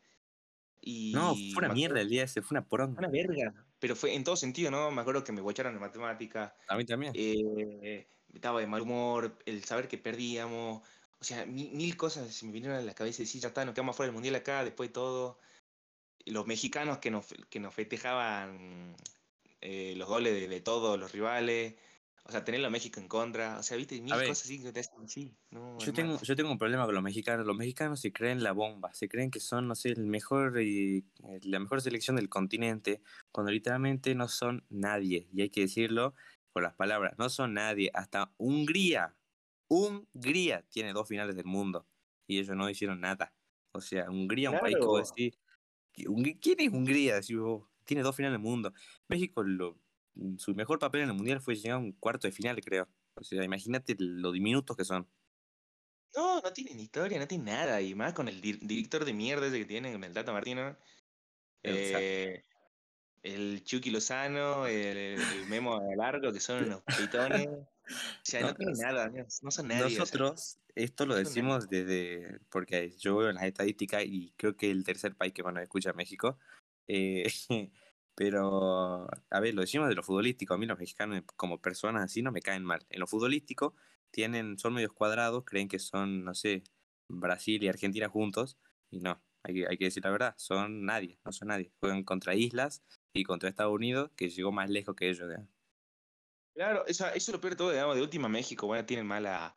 Y 0.82 1.12
No, 1.14 1.36
fue 1.36 1.66
una 1.66 1.74
mierda 1.74 2.00
el 2.00 2.10
día 2.10 2.24
ese, 2.24 2.42
fue 2.42 2.58
una 2.58 2.68
poronga. 2.68 3.00
Una 3.00 3.10
verga. 3.10 3.54
Pero 3.80 3.96
fue 3.98 4.16
en 4.16 4.24
todo 4.24 4.38
sentido, 4.38 4.72
¿no? 4.72 4.92
Me 4.92 5.02
acuerdo 5.02 5.24
que 5.24 5.34
me 5.34 5.42
bocharon 5.42 5.74
en 5.74 5.82
matemática, 5.82 6.56
A 6.68 6.78
mí 6.78 6.86
también. 6.86 7.14
eh, 7.14 8.08
estaba 8.34 8.60
de 8.60 8.68
mal 8.68 8.82
humor, 8.82 9.38
el 9.46 9.64
saber 9.64 9.88
que 9.88 9.98
perdíamos, 9.98 10.82
o 11.20 11.24
sea, 11.24 11.46
mil, 11.46 11.72
mil 11.72 11.98
cosas 11.98 12.34
se 12.34 12.46
me 12.46 12.52
vinieron 12.52 12.78
a 12.78 12.82
la 12.82 12.94
cabeza 12.94 13.24
y 13.24 13.26
sí, 13.26 13.40
ya 13.40 13.50
está, 13.50 13.66
nos 13.66 13.74
quedamos 13.74 13.96
fuera 13.96 14.08
del 14.08 14.14
mundial 14.14 14.36
acá, 14.36 14.64
después 14.64 14.90
de 14.90 14.94
todo. 14.94 15.40
Los 16.26 16.48
mexicanos 16.48 17.00
que 17.00 17.12
nos, 17.12 17.28
que 17.50 17.60
nos 17.60 17.74
festejaban 17.74 18.96
eh, 19.62 19.94
los 19.98 20.08
goles 20.08 20.34
de, 20.34 20.48
de 20.48 20.62
todos 20.62 21.00
los 21.00 21.12
rivales, 21.12 21.76
o 22.30 22.32
sea, 22.32 22.44
tenerlo 22.46 22.68
a 22.68 22.70
México 22.70 23.00
en 23.00 23.08
contra, 23.08 23.58
o 23.58 23.64
sea, 23.64 23.76
viste, 23.76 24.00
mil 24.02 24.14
cosas 24.14 24.44
así 24.44 24.62
que 24.62 24.72
te 24.72 24.82
hacen 24.82 25.04
así. 25.04 25.34
No, 25.50 25.80
Yo 25.80 25.88
hermano. 25.88 25.94
tengo, 25.94 26.22
yo 26.22 26.36
tengo 26.36 26.52
un 26.52 26.60
problema 26.60 26.86
con 26.86 26.94
los 26.94 27.04
mexicanos. 27.04 27.46
Los 27.46 27.58
mexicanos 27.58 28.00
se 28.00 28.14
creen 28.14 28.44
la 28.44 28.52
bomba, 28.52 28.94
se 28.94 29.10
creen 29.10 29.32
que 29.32 29.40
son, 29.40 29.68
no 29.68 29.74
sé, 29.74 29.90
el 29.90 30.06
mejor 30.06 30.62
y, 30.62 31.06
eh, 31.24 31.40
la 31.42 31.60
mejor 31.60 31.82
selección 31.82 32.18
del 32.18 32.30
continente, 32.30 33.02
cuando 33.32 33.52
literalmente 33.52 34.14
no 34.14 34.28
son 34.28 34.64
nadie. 34.70 35.28
Y 35.34 35.42
hay 35.42 35.50
que 35.50 35.62
decirlo 35.62 36.14
con 36.54 36.64
las 36.64 36.76
palabras, 36.76 37.14
no 37.18 37.30
son 37.30 37.54
nadie. 37.54 37.92
Hasta 37.94 38.34
Hungría, 38.38 39.16
Hungría 39.68 40.64
tiene 40.70 40.94
dos 40.94 41.08
finales 41.08 41.36
del 41.36 41.46
mundo 41.46 41.88
y 42.28 42.40
ellos 42.40 42.56
no 42.56 42.70
hicieron 42.70 43.02
nada. 43.02 43.36
O 43.72 43.82
sea, 43.82 44.10
Hungría, 44.10 44.52
un 44.52 44.60
país 44.60 44.76
que 44.76 44.86
vos 44.86 45.12
Claro. 45.12 45.14
decís, 45.16 45.40
¿qui- 45.94 46.08
Hung- 46.08 46.40
¿quién 46.42 46.60
es 46.62 46.70
Hungría? 46.70 47.16
Decís 47.16 47.38
vos, 47.38 47.70
tiene 47.86 48.04
dos 48.04 48.16
finales 48.16 48.34
del 48.36 48.42
mundo. 48.44 48.74
México, 49.08 49.44
lo, 49.44 49.80
su 50.38 50.56
mejor 50.56 50.80
papel 50.80 51.02
en 51.02 51.10
el 51.10 51.16
mundial 51.16 51.42
fue 51.42 51.56
llegar 51.56 51.78
a 51.78 51.80
un 51.80 51.94
cuarto 51.94 52.28
de 52.28 52.32
final, 52.34 52.60
creo. 52.62 52.90
O 53.16 53.24
sea, 53.24 53.44
imagínate 53.44 53.96
lo 54.00 54.32
diminutos 54.32 54.76
que 54.78 54.86
son. 54.86 55.10
No, 56.16 56.42
no 56.42 56.54
tienen 56.54 56.80
historia, 56.80 57.20
no 57.20 57.28
tienen 57.28 57.46
nada. 57.46 57.82
Y 57.82 57.94
más 57.96 58.14
con 58.14 58.28
el 58.28 58.42
dir- 58.42 58.60
director 58.62 59.06
de 59.06 59.14
mierda 59.14 59.48
ese 59.48 59.60
que 59.60 59.66
tienen, 59.66 59.94
con 59.94 60.04
el 60.04 60.14
Tata 60.14 60.32
Martino. 60.34 60.76
Eh, 61.64 62.44
el 63.24 63.64
Chucky 63.64 63.92
Lozano, 63.92 64.66
el, 64.68 64.98
el 64.98 65.46
Memo 65.48 65.82
Largo, 65.96 66.32
que 66.32 66.40
son 66.40 66.66
unos 66.66 66.84
pitones. 66.98 67.48
O 67.48 67.66
sea, 68.24 68.42
no, 68.42 68.48
No, 68.48 68.56
tienen 68.56 68.76
nada, 68.78 69.10
no, 69.10 69.26
no 69.42 69.52
son 69.52 69.68
nadie. 69.68 69.86
o 69.86 69.90
sea. 69.90 70.00
Nosotros, 70.00 70.60
esto 70.76 71.06
lo 71.06 71.14
no 71.14 71.20
decimos 71.20 71.70
desde, 71.70 72.40
porque 72.50 72.92
yo 72.98 73.18
veo 73.18 73.30
en 73.30 73.36
las 73.36 73.46
estadísticas 73.46 74.04
y 74.06 74.34
creo 74.38 74.56
que 74.56 74.72
el 74.72 74.84
tercer 74.84 75.16
país 75.16 75.34
que 75.34 75.44
más 75.44 75.54
nos 75.54 75.64
escucha 75.64 75.92
es 75.92 75.96
México. 75.96 76.38
Eh, 76.88 77.24
pero, 78.16 79.08
a 79.30 79.40
ver, 79.40 79.54
lo 79.54 79.62
decimos 79.62 79.90
de 79.90 79.96
lo 79.96 80.04
futbolístico. 80.04 80.54
A 80.54 80.58
mí 80.58 80.66
los 80.66 80.80
mexicanos 80.80 81.24
como 81.36 81.62
personas 81.62 82.04
así 82.04 82.22
no 82.22 82.32
me 82.32 82.42
caen 82.42 82.64
mal. 82.64 82.86
En 82.90 83.00
lo 83.00 83.08
futbolístico 83.08 83.76
tienen, 84.12 84.58
son 84.58 84.74
medios 84.74 84.94
cuadrados, 84.94 85.44
creen 85.46 85.68
que 85.68 85.80
son, 85.80 86.24
no 86.24 86.34
sé, 86.34 86.64
Brasil 87.08 87.64
y 87.64 87.68
Argentina 87.68 88.10
juntos. 88.10 88.58
Y 88.92 89.00
no, 89.00 89.22
hay 89.44 89.54
que, 89.54 89.68
hay 89.68 89.78
que 89.78 89.86
decir 89.86 90.04
la 90.04 90.12
verdad, 90.12 90.36
son 90.38 90.86
nadie, 90.86 91.20
no 91.26 91.32
son 91.32 91.50
nadie. 91.50 91.72
Juegan 91.80 92.04
contra 92.04 92.36
islas 92.36 92.84
y 93.14 93.24
contra 93.24 93.50
Estados 93.50 93.74
Unidos, 93.74 94.12
que 94.16 94.30
llegó 94.30 94.52
más 94.52 94.70
lejos 94.70 94.96
que 94.96 95.10
ellos. 95.10 95.28
digamos. 95.28 95.50
Claro, 96.54 96.86
eso, 96.88 97.08
eso 97.08 97.16
es 97.16 97.30
lo 97.30 97.40
peor 97.40 97.52
de 97.54 97.58
todo, 97.58 97.72
digamos, 97.72 97.96
de 97.96 98.02
última 98.02 98.28
México, 98.28 98.68
bueno, 98.68 98.86
tienen 98.86 99.06
mala, 99.08 99.56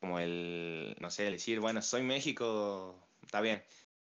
como 0.00 0.20
el, 0.20 0.96
no 1.00 1.10
sé, 1.10 1.26
el 1.28 1.34
decir, 1.34 1.60
bueno, 1.60 1.82
soy 1.82 2.02
México, 2.02 3.08
está 3.22 3.40
bien, 3.40 3.64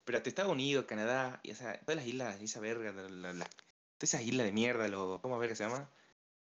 pero 0.05 0.19
hasta 0.19 0.31
Estados 0.31 0.53
Unidos, 0.53 0.87
Canadá, 0.87 1.41
y 1.45 1.51
esa, 1.53 1.81
todas 1.81 1.97
las 1.97 2.07
islas, 2.07 2.41
esa 2.43 2.61
verga, 2.61 2.93
la- 2.93 3.09
la- 3.11 3.35
la- 3.35 3.47
todas 3.47 4.15
esas 4.15 4.23
islas 4.23 4.47
de 4.47 4.53
mierda, 4.53 4.89
lo, 4.89 5.21
¿cómo 5.23 5.39
verga 5.39 5.57
se 5.57 5.65
llama? 5.65 5.91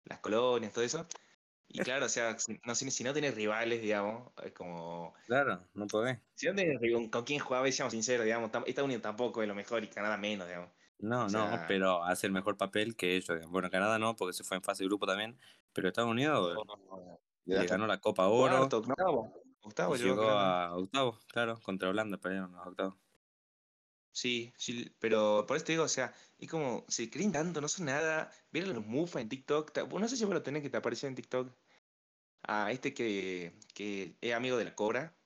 Las 0.04 0.20
colonias, 0.20 0.72
todo 0.72 0.84
eso. 0.84 1.06
Y 1.68 1.80
claro, 1.82 2.06
o 2.06 2.10
sea, 2.10 2.38
si 2.38 2.60
no, 2.64 2.74
si, 2.76 2.90
si 2.92 3.04
no 3.04 3.14
tenés 3.14 3.34
rivales, 3.36 3.82
digamos, 3.82 4.32
es 4.44 4.52
como, 4.52 5.14
Claro, 5.26 5.68
no 5.74 5.86
podés. 5.88 6.20
si 6.34 6.46
no 6.46 6.52
rival- 6.54 7.10
con 7.10 7.24
quién 7.24 7.40
jugaba, 7.40 7.70
seamos 7.72 7.92
sinceros, 7.92 8.24
digamos, 8.24 8.50
Estados 8.66 8.84
Unidos 8.86 9.02
tampoco 9.02 9.42
es 9.42 9.48
lo 9.48 9.54
mejor 9.54 9.82
y 9.84 9.88
Canadá 9.88 10.16
menos, 10.16 10.46
digamos. 10.48 10.70
No, 11.02 11.26
O 11.26 11.28
no, 11.28 11.50
pero 11.66 12.04
hace 12.04 12.28
el 12.28 12.32
mejor 12.32 12.56
papel 12.56 12.94
que 12.94 13.16
ellos. 13.16 13.44
Bueno, 13.48 13.70
Canadá 13.70 13.98
no, 13.98 14.14
porque 14.14 14.32
se 14.32 14.44
fue 14.44 14.56
en 14.56 14.62
fase 14.62 14.84
de 14.84 14.88
grupo 14.88 15.04
también. 15.04 15.36
Pero 15.72 15.88
Estados 15.88 16.10
Unidos 16.10 16.56
le 17.44 17.66
ganó 17.66 17.88
la 17.88 17.98
Copa 17.98 18.28
Oro 18.28 18.56
Cuarto, 18.56 18.78
octavo, 18.78 19.42
octavo 19.62 19.96
llegó 19.96 20.30
a 20.30 20.76
octavos, 20.76 21.24
claro, 21.26 21.58
contra 21.60 21.88
Holanda 21.88 22.18
perdieron 22.18 22.52
los 22.52 22.66
octavos. 22.66 22.94
Sí, 24.12 24.52
sí, 24.56 24.94
pero 25.00 25.44
por 25.48 25.56
eso 25.56 25.66
te 25.66 25.72
digo, 25.72 25.84
o 25.84 25.88
sea, 25.88 26.14
es 26.38 26.48
como, 26.48 26.84
se 26.86 27.10
creen 27.10 27.32
tanto, 27.32 27.60
no 27.60 27.66
son 27.66 27.86
nada. 27.86 28.30
Vieron 28.52 28.74
los 28.74 28.86
Mufa 28.86 29.20
en 29.20 29.28
TikTok. 29.28 29.76
No 29.88 30.06
sé 30.06 30.16
si 30.16 30.24
vos 30.24 30.34
lo 30.34 30.42
tenés 30.42 30.62
que 30.62 30.70
te 30.70 30.76
apareció 30.76 31.08
en 31.08 31.16
TikTok. 31.16 31.50
A 32.44 32.70
este 32.70 32.94
que, 32.94 33.58
que 33.74 34.16
es 34.20 34.34
amigo 34.34 34.56
de 34.56 34.66
la 34.66 34.74
Cobra. 34.74 35.16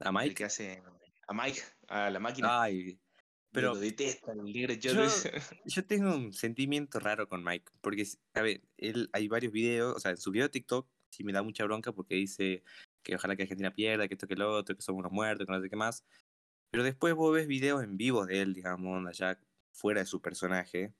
¿A 0.00 0.08
El 0.08 0.14
Mike? 0.14 0.34
que 0.34 0.44
hace 0.44 0.82
a 1.28 1.32
Mike, 1.32 1.62
a 1.88 2.10
la 2.10 2.18
máquina. 2.18 2.62
Ay, 2.62 3.00
pero 3.52 3.72
pero 3.72 3.74
lo 3.74 3.80
detesta, 3.80 4.32
el 4.32 4.44
negro 4.44 4.74
yo, 4.74 4.94
Jones. 4.94 5.30
yo 5.66 5.84
tengo 5.86 6.14
un 6.14 6.32
sentimiento 6.32 6.98
raro 6.98 7.28
con 7.28 7.44
Mike. 7.44 7.70
Porque, 7.80 8.06
a 8.34 8.42
ver, 8.42 8.62
él 8.78 9.10
hay 9.12 9.28
varios 9.28 9.52
videos, 9.52 9.96
o 9.96 10.00
sea, 10.00 10.12
en 10.12 10.16
su 10.16 10.30
video 10.30 10.46
de 10.46 10.52
TikTok 10.52 10.88
sí 11.10 11.24
me 11.24 11.32
da 11.32 11.42
mucha 11.42 11.64
bronca 11.64 11.92
porque 11.92 12.14
dice 12.14 12.62
que 13.02 13.14
ojalá 13.14 13.36
que 13.36 13.42
Argentina 13.42 13.74
pierda, 13.74 14.08
que 14.08 14.14
esto 14.14 14.26
que 14.26 14.36
lo 14.36 14.56
otro, 14.56 14.74
que 14.74 14.82
somos 14.82 15.00
unos 15.00 15.12
muertos, 15.12 15.46
que 15.46 15.52
no 15.52 15.60
sé 15.60 15.68
qué 15.68 15.76
más. 15.76 16.04
Pero 16.70 16.82
después 16.84 17.14
vos 17.14 17.34
ves 17.34 17.46
videos 17.46 17.84
en 17.84 17.98
vivo 17.98 18.24
de 18.24 18.40
él, 18.40 18.54
digamos, 18.54 19.06
allá 19.06 19.38
fuera 19.72 20.00
de 20.00 20.06
su 20.06 20.22
personaje, 20.22 20.94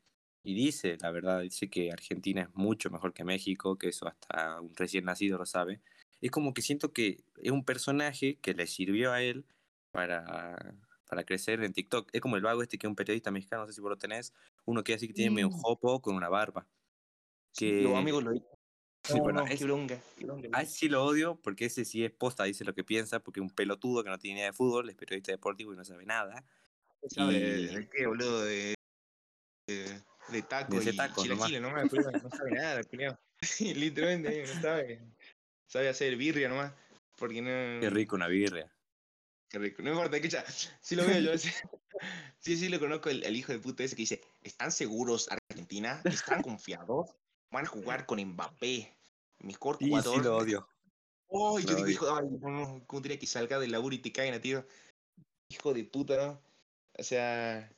y 0.45 0.55
dice, 0.55 0.99
la 1.01 1.11
verdad, 1.11 1.41
dice 1.41 1.71
que 1.71 1.93
Argentina 1.93 2.43
es 2.43 2.49
mucho 2.55 2.91
mejor 2.91 3.15
que 3.15 3.25
México, 3.25 3.79
que 3.79 3.89
eso 3.89 4.09
hasta 4.09 4.61
un 4.61 4.75
recién 4.75 5.05
nacido 5.05 5.39
lo 5.39 5.47
sabe. 5.47 5.81
Es 6.21 6.31
como 6.31 6.53
que 6.53 6.63
siento 6.63 6.93
que 6.93 7.25
es 7.37 7.53
un 7.53 7.65
personaje 7.65 8.39
que 8.41 8.55
le 8.55 8.67
sirvió 8.67 9.13
a 9.13 9.23
él 9.23 9.45
para, 9.93 10.75
para 11.13 11.25
crecer 11.25 11.63
en 11.63 11.75
TikTok. 11.75 12.09
Es 12.11 12.23
como 12.23 12.37
el 12.37 12.43
vago 12.43 12.63
este 12.63 12.79
que 12.79 12.87
es 12.87 12.89
un 12.89 12.97
periodista 12.97 13.31
mexicano, 13.31 13.65
no 13.65 13.67
sé 13.69 13.75
si 13.75 13.83
vos 13.83 13.91
lo 13.91 13.99
tenés, 13.99 14.33
uno 14.65 14.83
que 14.83 14.95
así 14.95 15.07
que 15.09 15.13
tiene 15.13 15.31
medio 15.31 15.49
un 15.49 15.55
Mm. 15.57 15.61
jopo 15.61 16.01
con 16.01 16.15
una 16.17 16.31
barba. 16.31 16.67
Que... 17.55 17.83
Los 17.83 17.97
amigos 17.99 18.25
lo 18.25 18.33
Sí, 18.33 19.17
No, 19.17 19.23
bueno, 19.25 19.41
no, 19.41 19.47
es- 19.47 19.59
qué 19.59 19.65
bronca. 19.67 20.01
a 20.53 20.63
ese 20.63 20.73
sí 20.73 20.89
lo 20.89 21.05
odio 21.05 21.37
porque 21.43 21.67
ese 21.67 21.85
sí 21.85 22.03
es 22.03 22.13
posta, 22.13 22.45
dice 22.45 22.65
lo 22.65 22.73
que 22.73 22.83
piensa, 22.83 23.21
porque 23.21 23.41
es 23.41 23.43
un 23.43 23.51
pelotudo 23.51 24.03
que 24.03 24.09
no 24.09 24.19
tiene 24.19 24.39
idea 24.39 24.47
de 24.53 24.53
fútbol, 24.55 24.89
es 24.89 24.95
periodista 24.97 25.33
deportivo 25.33 25.75
y 25.75 25.77
no 25.77 25.85
sabe 25.85 26.07
nada. 26.07 26.47
¿Sabe 27.09 27.35
y- 27.37 27.67
de 27.75 27.89
qué, 27.91 28.07
boludo? 28.07 28.43
De, 28.45 28.75
de, 29.67 30.01
de 30.29 30.43
taco 30.49 30.81
De 30.81 30.91
y 30.93 30.97
taco 30.97 31.27
nomás. 31.27 31.51
nomás, 31.61 31.89
culiao, 31.91 32.11
no 32.13 32.31
sabe 32.31 32.53
nada, 32.53 32.83
culiao. 32.91 33.19
Literalmente, 33.61 34.47
no 34.47 34.63
sabe. 34.63 35.03
Sabe 35.67 35.89
hacer 35.91 36.17
birria 36.17 36.49
nomás. 36.49 36.73
Porque 37.19 37.43
no. 37.43 37.81
Qué 37.83 37.91
rico 37.91 38.17
una 38.17 38.29
birria. 38.29 38.73
Qué 39.53 39.59
rico. 39.59 39.83
No 39.83 39.91
importa, 39.91 40.17
escucha. 40.17 40.45
Sí 40.81 40.97
lo 40.97 41.07
veo 41.07 41.21
yo. 41.21 41.37
Sí, 41.39 41.51
sí, 42.39 42.57
sí 42.57 42.69
lo 42.71 42.81
conozco, 42.81 43.11
el, 43.11 43.23
el 43.23 43.37
hijo 43.37 43.53
de 43.53 43.59
puta 43.59 43.85
ese 43.85 43.95
que 43.95 44.03
dice: 44.03 44.23
¿Están 44.43 44.73
seguros 44.73 45.29
Argentina? 45.31 46.01
¿Están 46.07 46.43
confiados? 46.43 47.11
Van 47.51 47.67
a 47.67 47.69
jugar 47.69 48.07
con 48.07 48.19
Mbappé. 48.19 48.97
Mejor 49.41 49.77
Sí, 49.79 49.89
jugador. 49.89 50.17
sí 50.17 50.25
lo 50.25 50.37
odio. 50.39 50.69
Oh, 51.27 51.59
yo 51.59 51.75
digo, 51.77 51.89
hijo, 51.89 52.17
ay, 52.17 52.27
no, 52.41 52.83
¿cómo 52.87 53.03
tenía 53.03 53.19
que 53.19 53.27
salga 53.27 53.59
del 53.59 53.73
laburo 53.73 53.95
y 53.95 53.99
te 53.99 54.11
caigan 54.11 54.35
a 54.35 54.41
tiro? 54.41 54.67
Hijo 55.51 55.75
de 55.75 55.85
puta, 55.85 56.17
¿no? 56.17 56.43
O 56.99 57.03
sea, 57.03 57.71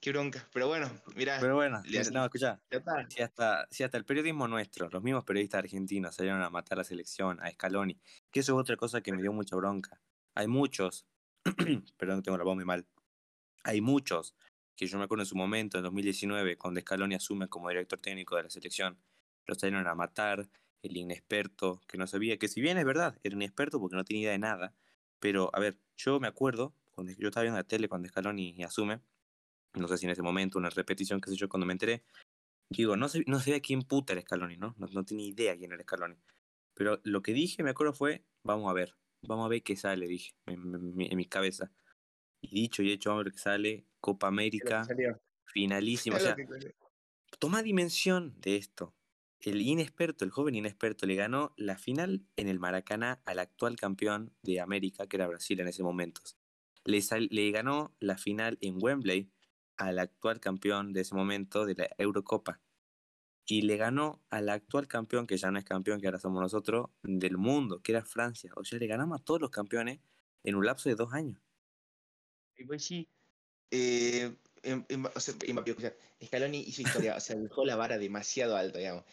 qué 0.00 0.12
bronca. 0.12 0.48
Pero 0.52 0.68
bueno, 0.68 0.90
mira, 1.14 1.38
Pero 1.40 1.56
bueno, 1.56 1.82
le 1.84 2.10
no, 2.10 2.24
escucha, 2.24 2.58
si 3.08 3.22
hasta, 3.22 3.66
si 3.70 3.82
hasta 3.82 3.98
el 3.98 4.04
periodismo 4.04 4.48
nuestro, 4.48 4.88
los 4.88 5.02
mismos 5.02 5.24
periodistas 5.24 5.58
argentinos 5.58 6.14
salieron 6.14 6.42
a 6.42 6.48
matar 6.50 6.78
a 6.78 6.80
la 6.80 6.84
selección, 6.84 7.38
a 7.40 7.50
Scaloni, 7.50 8.00
que 8.30 8.40
eso 8.40 8.52
es 8.54 8.60
otra 8.60 8.76
cosa 8.76 9.02
que 9.02 9.12
me 9.12 9.20
dio 9.20 9.32
mucha 9.32 9.56
bronca. 9.56 10.00
Hay 10.34 10.46
muchos, 10.48 11.06
perdón, 11.96 12.22
tengo 12.22 12.38
la 12.38 12.44
voz 12.44 12.54
muy 12.54 12.64
mal, 12.64 12.86
hay 13.64 13.80
muchos 13.80 14.34
que 14.76 14.86
yo 14.86 14.98
me 14.98 15.04
acuerdo 15.04 15.22
en 15.22 15.26
su 15.26 15.36
momento, 15.36 15.78
en 15.78 15.84
2019, 15.84 16.56
cuando 16.56 16.80
Scaloni 16.80 17.14
asume 17.14 17.48
como 17.48 17.68
director 17.68 18.00
técnico 18.00 18.36
de 18.36 18.44
la 18.44 18.50
selección, 18.50 18.98
lo 19.46 19.54
salieron 19.54 19.86
a 19.86 19.94
matar, 19.94 20.48
el 20.82 20.96
inexperto, 20.96 21.80
que 21.86 21.98
no 21.98 22.06
sabía, 22.06 22.38
que 22.38 22.48
si 22.48 22.60
bien 22.60 22.78
es 22.78 22.84
verdad, 22.84 23.18
era 23.22 23.36
inexperto 23.36 23.78
porque 23.78 23.96
no 23.96 24.04
tenía 24.04 24.22
idea 24.22 24.32
de 24.32 24.38
nada, 24.38 24.74
pero 25.20 25.50
a 25.52 25.60
ver, 25.60 25.78
yo 25.96 26.18
me 26.18 26.28
acuerdo, 26.28 26.74
cuando 26.90 27.12
yo 27.12 27.28
estaba 27.28 27.42
viendo 27.42 27.58
la 27.58 27.64
tele 27.64 27.88
cuando 27.88 28.08
Scaloni 28.08 28.62
asume, 28.64 29.00
no 29.74 29.88
sé 29.88 29.98
si 29.98 30.06
en 30.06 30.12
ese 30.12 30.22
momento, 30.22 30.58
una 30.58 30.70
repetición, 30.70 31.20
qué 31.20 31.30
sé 31.30 31.36
yo, 31.36 31.48
cuando 31.48 31.66
me 31.66 31.72
enteré, 31.72 32.04
digo, 32.70 32.96
no, 32.96 33.08
sé, 33.08 33.24
no 33.26 33.38
sabía 33.38 33.60
quién 33.60 33.82
puta 33.82 34.12
era 34.12 34.22
Scaloni, 34.22 34.56
¿no? 34.56 34.74
¿no? 34.78 34.86
No 34.88 35.04
tenía 35.04 35.26
idea 35.26 35.56
quién 35.56 35.72
era 35.72 35.82
Scaloni. 35.82 36.16
Pero 36.74 37.00
lo 37.04 37.22
que 37.22 37.32
dije, 37.32 37.62
me 37.62 37.70
acuerdo, 37.70 37.92
fue, 37.92 38.24
vamos 38.44 38.68
a 38.70 38.72
ver, 38.72 38.96
vamos 39.22 39.46
a 39.46 39.48
ver 39.48 39.62
qué 39.62 39.76
sale, 39.76 40.06
dije, 40.06 40.34
en, 40.46 40.74
en 40.74 40.96
mi- 40.96 41.06
en 41.10 41.16
mi 41.16 41.26
cabeza. 41.26 41.70
Y 42.40 42.48
dicho 42.62 42.82
y 42.82 42.90
hecho, 42.92 43.10
vamos 43.10 43.22
a 43.22 43.24
ver 43.24 43.32
qué 43.32 43.38
sale, 43.38 43.86
Copa 44.00 44.26
América, 44.28 44.82
finalísima, 45.46 46.16
o 46.16 46.20
sea, 46.20 46.34
toma 47.38 47.62
dimensión 47.62 48.34
de 48.40 48.56
esto. 48.56 48.94
El 49.40 49.60
inexperto, 49.60 50.24
el 50.24 50.30
joven 50.30 50.54
inexperto, 50.54 51.06
le 51.06 51.16
ganó 51.16 51.52
la 51.56 51.76
final 51.76 52.22
en 52.36 52.48
el 52.48 52.60
Maracaná 52.60 53.22
al 53.24 53.38
actual 53.40 53.76
campeón 53.76 54.32
de 54.42 54.60
América, 54.60 55.06
que 55.06 55.16
era 55.16 55.26
Brasil 55.26 55.58
en 55.60 55.68
ese 55.68 55.82
momento. 55.82 56.20
Le, 56.84 57.00
sal- 57.02 57.28
le 57.30 57.50
ganó 57.50 57.94
la 58.00 58.16
final 58.18 58.58
en 58.60 58.78
Wembley 58.80 59.30
al 59.76 59.98
actual 59.98 60.38
campeón 60.40 60.92
de 60.92 61.00
ese 61.00 61.14
momento 61.14 61.64
de 61.66 61.74
la 61.74 61.88
Eurocopa. 61.98 62.60
Y 63.52 63.60
le 63.60 63.76
ganó 63.76 64.24
al 64.30 64.48
actual 64.48 64.88
campeón, 64.88 65.26
que 65.26 65.36
ya 65.36 65.50
no 65.50 65.58
es 65.58 65.66
campeón, 65.66 66.00
que 66.00 66.06
ahora 66.06 66.18
somos 66.18 66.40
nosotros, 66.40 66.86
del 67.02 67.36
mundo, 67.36 67.82
que 67.82 67.92
era 67.92 68.02
Francia. 68.02 68.50
O 68.56 68.64
sea, 68.64 68.78
le 68.78 68.86
ganamos 68.86 69.20
a 69.20 69.22
todos 69.22 69.42
los 69.42 69.50
campeones 69.50 70.00
en 70.42 70.54
un 70.54 70.64
lapso 70.64 70.88
de 70.88 70.94
dos 70.94 71.12
años. 71.12 71.38
Y 72.56 72.64
pues 72.64 72.82
sí. 72.82 73.06
Eh, 73.70 74.34
em- 74.62 74.86
em- 74.88 75.04
o 75.04 75.20
sea, 75.20 75.34
Scaloni 76.24 76.60
hizo 76.60 76.80
historia, 76.80 77.14
o 77.14 77.20
sea, 77.20 77.36
dejó 77.36 77.66
la 77.66 77.76
vara 77.76 77.98
demasiado 77.98 78.56
alta, 78.56 78.78
digamos. 78.78 79.04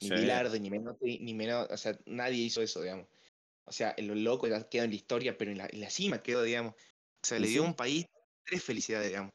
Ni 0.00 0.08
Sí. 0.08 0.14
Bilardo, 0.14 0.58
ni 0.58 0.70
Menotti, 0.70 1.18
ni 1.18 1.34
menos, 1.34 1.68
o 1.70 1.76
sea, 1.76 1.98
nadie 2.06 2.42
hizo 2.42 2.62
eso, 2.62 2.80
digamos. 2.80 3.08
O 3.66 3.72
sea, 3.72 3.90
el 3.98 4.06
loco 4.24 4.48
ya 4.48 4.66
quedó 4.66 4.84
en 4.84 4.90
la 4.92 4.96
historia, 4.96 5.36
pero 5.36 5.50
en 5.50 5.58
la, 5.58 5.66
en 5.70 5.82
la 5.82 5.90
cima 5.90 6.22
quedó, 6.22 6.42
digamos. 6.42 6.72
O 6.72 7.26
sea, 7.26 7.38
le 7.38 7.48
dio 7.48 7.60
a 7.60 7.64
sí. 7.66 7.70
un 7.70 7.76
país 7.76 8.06
tres 8.46 8.64
felicidades, 8.64 9.08
digamos. 9.08 9.34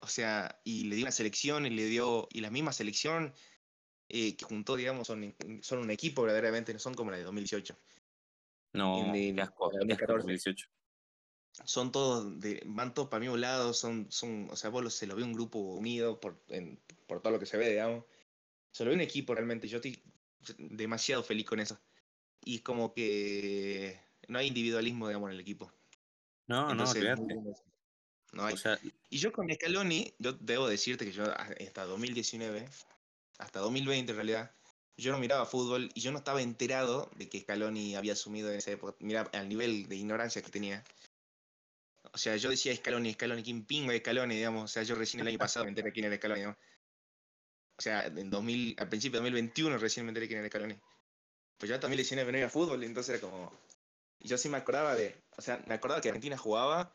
O 0.00 0.06
sea, 0.06 0.60
y 0.62 0.84
le 0.84 0.94
dio 0.94 1.06
una 1.06 1.10
selección, 1.10 1.66
y 1.66 1.70
le 1.70 1.86
dio, 1.86 2.28
y 2.30 2.40
la 2.40 2.52
misma 2.52 2.72
selección 2.72 3.34
eh, 4.10 4.36
que 4.36 4.44
juntó, 4.44 4.76
digamos, 4.76 5.06
son, 5.06 5.34
son 5.62 5.78
un 5.78 5.90
equipo 5.90 6.22
verdaderamente, 6.22 6.72
no 6.72 6.78
son 6.78 6.94
como 6.94 7.10
la 7.10 7.16
de 7.16 7.24
2018. 7.24 7.76
No, 8.72 8.96
en 9.14 9.36
qué 9.36 9.42
asco 9.42 9.70
2014. 9.72 10.18
2018. 10.18 10.68
son 11.64 11.92
todos 11.92 12.38
de, 12.40 12.62
van 12.66 12.94
todos 12.94 13.08
para 13.08 13.20
mi 13.24 13.38
lado, 13.38 13.72
son, 13.74 14.10
son, 14.10 14.48
o 14.50 14.56
sea, 14.56 14.70
vos 14.70 14.82
lo- 14.84 14.90
se 14.90 15.06
lo 15.06 15.16
ve 15.16 15.22
un 15.24 15.32
grupo 15.32 15.58
unido 15.58 16.20
por, 16.20 16.42
en- 16.48 16.78
por 17.06 17.20
todo 17.20 17.32
lo 17.32 17.38
que 17.38 17.46
se 17.46 17.56
ve, 17.56 17.70
digamos. 17.70 18.04
Se 18.72 18.84
lo 18.84 18.90
ve 18.90 18.94
un 18.96 19.00
equipo 19.02 19.34
realmente, 19.34 19.66
yo 19.68 19.76
estoy 19.78 20.02
demasiado 20.58 21.22
feliz 21.22 21.46
con 21.46 21.60
eso. 21.60 21.80
Y 22.44 22.56
es 22.56 22.62
como 22.62 22.94
que 22.94 24.00
no 24.28 24.38
hay 24.38 24.46
individualismo, 24.46 25.08
digamos, 25.08 25.28
en 25.30 25.34
el 25.34 25.40
equipo. 25.40 25.72
No, 26.46 26.70
Entonces, 26.70 27.04
no, 27.18 27.54
no 28.32 28.44
hay. 28.44 28.54
O 28.54 28.56
sea, 28.56 28.78
Y 29.10 29.18
yo 29.18 29.32
con 29.32 29.52
Scaloni, 29.52 30.14
yo 30.18 30.32
debo 30.34 30.68
decirte 30.68 31.04
que 31.04 31.12
yo 31.12 31.24
hasta 31.24 31.84
2019, 31.84 32.68
hasta 33.40 33.60
2020 33.60 34.12
en 34.12 34.16
realidad, 34.16 34.52
yo 34.96 35.12
no 35.12 35.18
miraba 35.18 35.46
fútbol 35.46 35.90
y 35.94 36.00
yo 36.00 36.12
no 36.12 36.18
estaba 36.18 36.42
enterado 36.42 37.10
de 37.16 37.28
que 37.28 37.40
Scaloni 37.40 37.96
había 37.96 38.12
asumido 38.12 38.50
en 38.50 38.58
esa 38.58 38.70
época. 38.72 38.96
Mira, 39.00 39.22
al 39.32 39.48
nivel 39.48 39.88
de 39.88 39.96
ignorancia 39.96 40.42
que 40.42 40.50
tenía. 40.50 40.84
O 42.12 42.18
sea, 42.18 42.36
yo 42.36 42.50
decía 42.50 42.74
Scaloni, 42.76 43.14
Scaloni, 43.14 43.42
¿quién 43.42 43.64
pingo 43.64 43.92
de 43.92 43.98
Scaloni, 43.98 44.36
digamos? 44.36 44.64
O 44.64 44.68
sea, 44.68 44.82
yo 44.82 44.94
recién 44.94 45.20
el 45.20 45.28
año 45.28 45.38
pasado 45.38 45.64
me 45.64 45.70
enteré 45.70 45.92
quién 45.92 46.06
era 46.06 46.16
Scaloni, 46.16 46.40
digamos. 46.40 46.58
O 47.78 47.82
sea, 47.82 48.06
en 48.06 48.28
2000, 48.30 48.76
al 48.78 48.88
principio 48.88 49.20
de 49.20 49.30
2021 49.30 49.78
recién 49.78 50.04
me 50.04 50.10
enteré 50.10 50.28
quién 50.28 50.40
era 50.40 50.48
Scaloni. 50.48 50.78
Pues 51.58 51.70
yo 51.70 51.80
también 51.80 51.96
le 51.96 52.02
hicieron 52.02 52.26
venir 52.26 52.44
a 52.44 52.50
fútbol, 52.50 52.82
entonces 52.84 53.14
era 53.14 53.20
como. 53.20 53.52
Yo 54.20 54.36
sí 54.36 54.48
me 54.48 54.58
acordaba 54.58 54.94
de. 54.94 55.22
O 55.36 55.42
sea, 55.42 55.62
me 55.66 55.74
acordaba 55.74 56.00
que 56.00 56.08
Argentina 56.08 56.36
jugaba, 56.36 56.94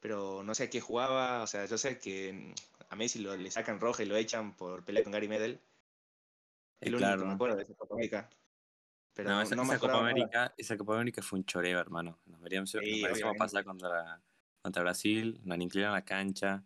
pero 0.00 0.42
no 0.42 0.54
sé 0.54 0.64
a 0.64 0.70
qué 0.70 0.80
jugaba. 0.80 1.42
O 1.42 1.46
sea, 1.46 1.66
yo 1.66 1.76
sé 1.76 1.98
que 1.98 2.54
a 2.88 2.96
Messi 2.96 3.18
lo, 3.20 3.36
le 3.36 3.50
sacan 3.50 3.80
roja 3.80 4.02
y 4.02 4.06
lo 4.06 4.16
echan 4.16 4.56
por 4.56 4.84
pelear 4.84 5.04
con 5.04 5.12
Gary 5.12 5.28
Medel. 5.28 5.60
Es 6.80 6.90
lo 6.90 6.98
único 6.98 7.08
claro. 7.08 7.22
que 7.22 7.28
me 7.28 7.34
acuerdo 7.34 7.56
de 7.56 7.62
esa 7.62 7.74
Copa 7.74 7.94
América. 7.94 8.30
Pero 9.14 9.30
no, 9.30 9.40
esa, 9.40 9.56
no 9.56 9.62
esa 9.62 9.78
Copa. 9.78 9.98
América, 9.98 10.54
esa 10.56 10.76
Copa 10.76 10.94
América 10.94 11.22
fue 11.22 11.38
un 11.38 11.44
choreo, 11.46 11.80
hermano. 11.80 12.20
Nos 12.26 12.40
veríamos, 12.40 12.70
Sí, 12.70 13.02
nos 13.02 13.36
pasar 13.36 13.64
contra, 13.64 14.20
contra 14.60 14.82
Brasil, 14.82 15.40
nos 15.42 15.58
inclinaron 15.58 15.94
la 15.94 16.04
cancha. 16.04 16.62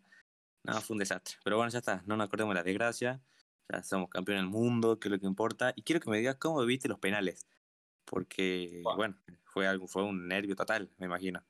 No, 0.63 0.79
fue 0.81 0.95
un 0.95 0.99
desastre. 0.99 1.37
Pero 1.43 1.57
bueno, 1.57 1.71
ya 1.71 1.79
está, 1.79 2.03
no 2.05 2.17
nos 2.17 2.27
acordemos 2.27 2.53
de 2.53 2.59
la 2.59 2.63
desgracia. 2.63 3.21
Ya 3.69 3.81
somos 3.83 4.09
campeones 4.09 4.43
del 4.43 4.51
mundo, 4.51 4.99
que 4.99 5.07
es 5.07 5.11
lo 5.11 5.19
que 5.19 5.25
importa. 5.25 5.73
Y 5.75 5.83
quiero 5.83 6.01
que 6.01 6.09
me 6.09 6.17
digas 6.17 6.35
cómo 6.35 6.63
viste 6.65 6.89
los 6.89 6.99
penales. 6.99 7.47
Porque, 8.05 8.81
bueno, 8.83 9.15
fue, 9.45 9.65
algo, 9.65 9.87
fue 9.87 10.03
un 10.03 10.27
nervio 10.27 10.55
total, 10.55 10.91
me 10.97 11.05
imagino. 11.05 11.41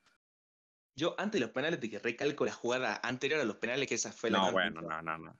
Yo 0.94 1.14
antes 1.18 1.40
de 1.40 1.46
los 1.46 1.54
penales 1.54 1.80
te 1.80 1.88
que 1.88 1.98
recalco 1.98 2.44
la 2.44 2.52
jugada 2.52 3.00
anterior 3.02 3.40
a 3.40 3.44
los 3.44 3.56
penales, 3.56 3.88
que 3.88 3.94
esa 3.94 4.12
fue 4.12 4.30
la 4.30 4.38
No, 4.38 4.52
bueno, 4.52 4.82
no, 4.82 5.02
no, 5.02 5.18
no. 5.18 5.38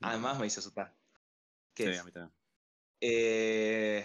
Además 0.00 0.38
me 0.38 0.46
hizo 0.46 0.60
asustar. 0.60 0.94
¿Qué 1.74 1.84
Sí, 1.84 1.90
es? 1.90 2.00
a 2.00 2.04
mí 2.04 2.12
también. 2.12 2.32
Eh, 3.00 4.04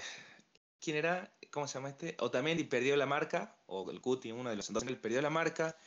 ¿Quién 0.80 0.98
era? 0.98 1.36
¿Cómo 1.52 1.68
se 1.68 1.76
llama 1.76 1.90
este? 1.90 2.18
Otamendi 2.20 2.64
perdió 2.64 2.96
la 2.98 3.06
marca, 3.06 3.58
o 3.68 3.90
el 3.92 4.02
Cuti, 4.02 4.32
uno 4.32 4.50
de 4.50 4.56
los 4.56 4.70
entonces, 4.70 4.96
perdió 4.98 5.22
la 5.22 5.30
marca. 5.30 5.78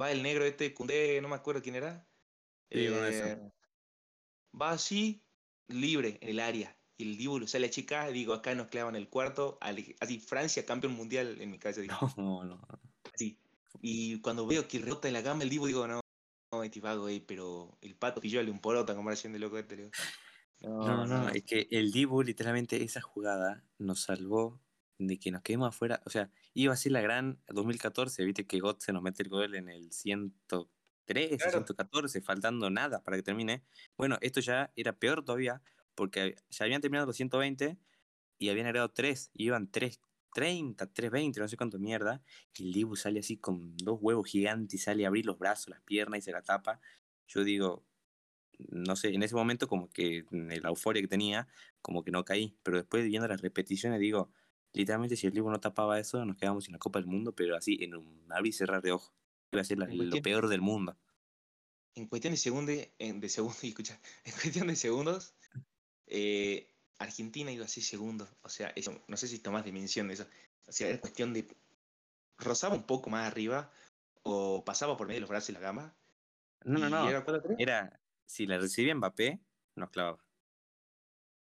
Va 0.00 0.10
el 0.10 0.22
negro 0.22 0.44
este, 0.44 0.74
Cundé, 0.74 1.20
no 1.20 1.28
me 1.28 1.36
acuerdo 1.36 1.62
quién 1.62 1.76
era. 1.76 2.06
Sí, 2.70 2.86
de. 2.86 3.32
Eh, 3.32 3.52
va 4.60 4.70
así, 4.72 5.24
libre 5.68 6.18
en 6.20 6.30
el 6.30 6.40
área. 6.40 6.76
Y 6.96 7.10
el 7.10 7.16
Dibu 7.16 7.46
sale 7.46 7.66
a 7.66 7.70
chica, 7.70 8.06
digo, 8.08 8.34
acá 8.34 8.54
nos 8.54 8.68
clavan 8.68 8.96
el 8.96 9.08
cuarto. 9.08 9.58
Así, 9.60 10.18
Francia, 10.20 10.66
campeón 10.66 10.94
mundial 10.94 11.40
en 11.40 11.50
mi 11.50 11.58
cabeza. 11.58 11.80
dije, 11.80 11.94
No, 12.16 12.44
no. 12.44 12.60
así. 13.14 13.38
Y 13.80 14.20
cuando 14.20 14.46
veo 14.46 14.68
que 14.68 14.78
rebota 14.78 15.08
en 15.08 15.14
la 15.14 15.22
gama 15.22 15.42
el 15.42 15.50
Dibu, 15.50 15.66
digo, 15.66 15.86
no, 15.86 16.00
no, 16.52 16.62
este 16.62 16.80
vago, 16.80 17.08
eh, 17.08 17.24
pero 17.26 17.78
el 17.80 17.96
pato 17.96 18.20
pilló 18.20 18.40
un 18.40 18.60
porota 18.60 18.92
en 18.92 18.98
comparación 18.98 19.32
de 19.32 19.38
loco 19.38 19.58
este. 19.58 19.76
digo. 19.76 19.90
No, 20.60 21.06
no, 21.06 21.28
es 21.30 21.42
que 21.44 21.66
el 21.70 21.90
Dibu, 21.90 22.22
literalmente, 22.22 22.82
esa 22.82 23.00
jugada 23.00 23.64
nos 23.78 24.02
salvó 24.02 24.60
de 24.98 25.18
que 25.18 25.30
nos 25.30 25.42
quedemos 25.42 25.68
afuera. 25.68 26.00
O 26.06 26.10
sea, 26.10 26.30
iba 26.54 26.72
a 26.72 26.76
ser 26.76 26.92
la 26.92 27.00
gran 27.00 27.40
2014, 27.48 28.24
viste 28.24 28.46
que 28.46 28.60
Götze 28.60 28.92
nos 28.92 29.02
mete 29.02 29.22
el 29.22 29.28
gol 29.28 29.54
en 29.54 29.68
el 29.68 29.90
103, 29.92 31.38
Claro. 31.38 31.50
114, 31.50 32.20
faltando 32.22 32.70
nada 32.70 33.02
para 33.02 33.16
que 33.16 33.22
termine. 33.22 33.64
Bueno, 33.96 34.18
esto 34.20 34.40
ya 34.40 34.72
era 34.76 34.92
peor 34.92 35.24
todavía, 35.24 35.62
porque 35.94 36.36
ya 36.50 36.64
habían 36.64 36.80
terminado 36.80 37.06
los 37.06 37.16
120 37.16 37.78
y 38.38 38.48
habían 38.50 38.66
agregado 38.66 38.90
3, 38.90 39.30
y 39.34 39.46
iban 39.46 39.70
330, 40.32 40.86
320, 40.86 41.40
no 41.40 41.48
sé 41.48 41.56
cuánto 41.56 41.78
mierda. 41.78 42.22
Y 42.56 42.66
el 42.66 42.72
Dibu 42.72 42.96
sale 42.96 43.20
así 43.20 43.36
con 43.38 43.76
dos 43.76 43.98
huevos 44.00 44.28
gigantes 44.28 44.74
y 44.74 44.78
sale 44.78 45.04
a 45.04 45.08
abrir 45.08 45.26
los 45.26 45.38
brazos, 45.38 45.68
las 45.68 45.80
piernas 45.82 46.18
y 46.18 46.22
se 46.22 46.32
la 46.32 46.42
tapa. 46.42 46.80
Yo 47.28 47.44
digo, 47.44 47.84
no 48.70 48.96
sé, 48.96 49.08
en 49.14 49.22
ese 49.22 49.34
momento 49.34 49.66
como 49.68 49.90
que 49.90 50.24
la 50.30 50.68
euforia 50.68 51.02
que 51.02 51.08
tenía, 51.08 51.48
como 51.80 52.02
que 52.04 52.10
no 52.10 52.24
caí, 52.24 52.56
pero 52.62 52.76
después 52.78 53.04
viendo 53.04 53.28
las 53.28 53.40
repeticiones 53.40 54.00
digo, 54.00 54.30
literalmente 54.72 55.16
si 55.16 55.26
el 55.26 55.34
libro 55.34 55.50
no 55.50 55.60
tapaba 55.60 55.98
eso, 55.98 56.24
nos 56.24 56.36
quedamos 56.36 56.64
sin 56.64 56.72
la 56.72 56.78
Copa 56.78 56.98
del 56.98 57.08
Mundo, 57.08 57.34
pero 57.34 57.56
así 57.56 57.78
en 57.80 57.94
un 57.96 58.26
abrir 58.30 58.50
y 58.50 58.52
cerrar 58.52 58.82
de 58.82 58.92
ojos. 58.92 59.12
Iba 59.52 59.62
a 59.62 59.64
ser 59.64 59.78
la- 59.78 59.86
lo 59.86 60.22
peor 60.22 60.48
del 60.48 60.60
mundo. 60.62 60.96
en 61.94 62.06
cuestión 62.06 62.32
de 62.32 62.38
segundos, 62.38 62.76
en, 62.98 63.20
de 63.20 63.28
segundos, 63.28 63.62
escucha, 63.64 64.00
en 64.24 64.32
cuestión 64.32 64.66
de 64.68 64.76
segundos, 64.76 65.34
eh, 66.06 66.71
Argentina 67.04 67.50
iba 67.50 67.64
así 67.64 67.80
segundos. 67.80 68.28
O 68.42 68.48
sea, 68.48 68.72
eso, 68.76 69.02
no 69.08 69.16
sé 69.16 69.28
si 69.28 69.38
tomás 69.38 69.64
dimensión 69.64 70.08
de 70.08 70.14
eso. 70.14 70.26
O 70.66 70.72
sea, 70.72 70.88
era 70.88 71.00
cuestión 71.00 71.32
de. 71.32 71.46
rozaba 72.38 72.74
un 72.74 72.84
poco 72.84 73.10
más 73.10 73.26
arriba 73.26 73.70
o 74.22 74.64
pasaba 74.64 74.96
por 74.96 75.06
medio 75.06 75.16
de 75.16 75.20
los 75.22 75.30
brazos 75.30 75.50
y 75.50 75.52
la 75.52 75.60
gama. 75.60 75.94
No, 76.64 76.78
no, 76.78 76.88
no. 76.88 77.08
Era 77.08 77.24
4-3. 77.24 77.56
Era, 77.58 78.00
si 78.26 78.46
la 78.46 78.58
recibía 78.58 78.94
Mbappé, 78.94 79.40
nos 79.76 79.90
clavaba. 79.90 80.24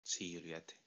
Sí, 0.03 0.37
olvídate. 0.37 0.79